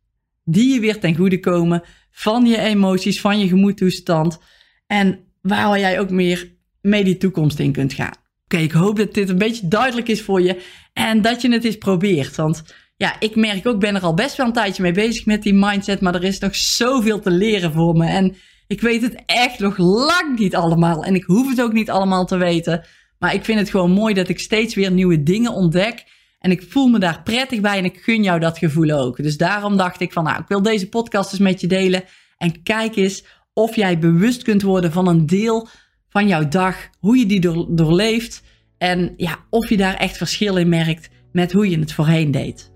Die 0.48 0.74
je 0.74 0.80
weer 0.80 1.00
ten 1.00 1.16
goede 1.16 1.40
komen 1.40 1.82
van 2.10 2.46
je 2.46 2.58
emoties, 2.58 3.20
van 3.20 3.38
je 3.38 3.48
gemoedtoestand. 3.48 4.38
En 4.86 5.18
waar 5.42 5.78
jij 5.78 6.00
ook 6.00 6.10
meer 6.10 6.54
mee 6.80 7.04
die 7.04 7.16
toekomst 7.16 7.58
in 7.58 7.72
kunt 7.72 7.92
gaan. 7.92 8.14
Oké, 8.44 8.56
ik 8.56 8.72
hoop 8.72 8.96
dat 8.96 9.14
dit 9.14 9.28
een 9.28 9.38
beetje 9.38 9.68
duidelijk 9.68 10.08
is 10.08 10.22
voor 10.22 10.42
je. 10.42 10.62
En 10.92 11.22
dat 11.22 11.42
je 11.42 11.52
het 11.52 11.64
eens 11.64 11.78
probeert. 11.78 12.36
Want 12.36 12.62
ja, 12.96 13.20
ik 13.20 13.36
merk 13.36 13.66
ook, 13.66 13.80
ben 13.80 13.94
er 13.94 14.02
al 14.02 14.14
best 14.14 14.36
wel 14.36 14.46
een 14.46 14.52
tijdje 14.52 14.82
mee 14.82 14.92
bezig 14.92 15.26
met 15.26 15.42
die 15.42 15.54
mindset. 15.54 16.00
Maar 16.00 16.14
er 16.14 16.24
is 16.24 16.38
nog 16.38 16.56
zoveel 16.56 17.20
te 17.20 17.30
leren 17.30 17.72
voor 17.72 17.96
me. 17.96 18.06
En 18.06 18.36
ik 18.66 18.80
weet 18.80 19.02
het 19.02 19.22
echt 19.26 19.58
nog 19.58 19.78
lang 19.78 20.38
niet 20.38 20.54
allemaal. 20.54 21.04
En 21.04 21.14
ik 21.14 21.24
hoef 21.24 21.48
het 21.48 21.62
ook 21.62 21.72
niet 21.72 21.90
allemaal 21.90 22.24
te 22.26 22.36
weten. 22.36 22.84
Maar 23.18 23.34
ik 23.34 23.44
vind 23.44 23.58
het 23.58 23.70
gewoon 23.70 23.90
mooi 23.90 24.14
dat 24.14 24.28
ik 24.28 24.38
steeds 24.38 24.74
weer 24.74 24.90
nieuwe 24.90 25.22
dingen 25.22 25.52
ontdek. 25.52 26.04
En 26.46 26.52
ik 26.52 26.64
voel 26.68 26.86
me 26.86 26.98
daar 26.98 27.22
prettig 27.22 27.60
bij 27.60 27.78
en 27.78 27.84
ik 27.84 28.00
gun 28.02 28.22
jou 28.22 28.40
dat 28.40 28.58
gevoel 28.58 28.90
ook. 28.90 29.22
Dus 29.22 29.36
daarom 29.36 29.76
dacht 29.76 30.00
ik 30.00 30.12
van 30.12 30.24
nou, 30.24 30.40
ik 30.40 30.48
wil 30.48 30.62
deze 30.62 30.88
podcast 30.88 31.32
eens 31.32 31.40
met 31.40 31.60
je 31.60 31.66
delen. 31.66 32.04
En 32.38 32.62
kijk 32.62 32.96
eens 32.96 33.24
of 33.54 33.76
jij 33.76 33.98
bewust 33.98 34.42
kunt 34.42 34.62
worden 34.62 34.92
van 34.92 35.08
een 35.08 35.26
deel 35.26 35.68
van 36.08 36.28
jouw 36.28 36.48
dag. 36.48 36.76
Hoe 36.98 37.18
je 37.18 37.26
die 37.26 37.40
door, 37.40 37.66
doorleeft. 37.68 38.42
En 38.78 39.14
ja, 39.16 39.38
of 39.50 39.68
je 39.68 39.76
daar 39.76 39.94
echt 39.94 40.16
verschil 40.16 40.56
in 40.56 40.68
merkt 40.68 41.08
met 41.32 41.52
hoe 41.52 41.70
je 41.70 41.78
het 41.78 41.92
voorheen 41.92 42.30
deed. 42.30 42.72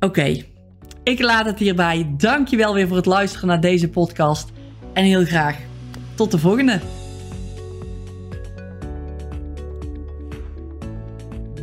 Oké, 0.00 0.44
ik 1.02 1.20
laat 1.20 1.46
het 1.46 1.58
hierbij. 1.58 2.12
Dankjewel 2.16 2.74
weer 2.74 2.88
voor 2.88 2.96
het 2.96 3.06
luisteren 3.06 3.48
naar 3.48 3.60
deze 3.60 3.88
podcast. 3.88 4.50
En 4.92 5.04
heel 5.04 5.24
graag 5.24 5.58
tot 6.14 6.30
de 6.30 6.38
volgende. 6.38 7.01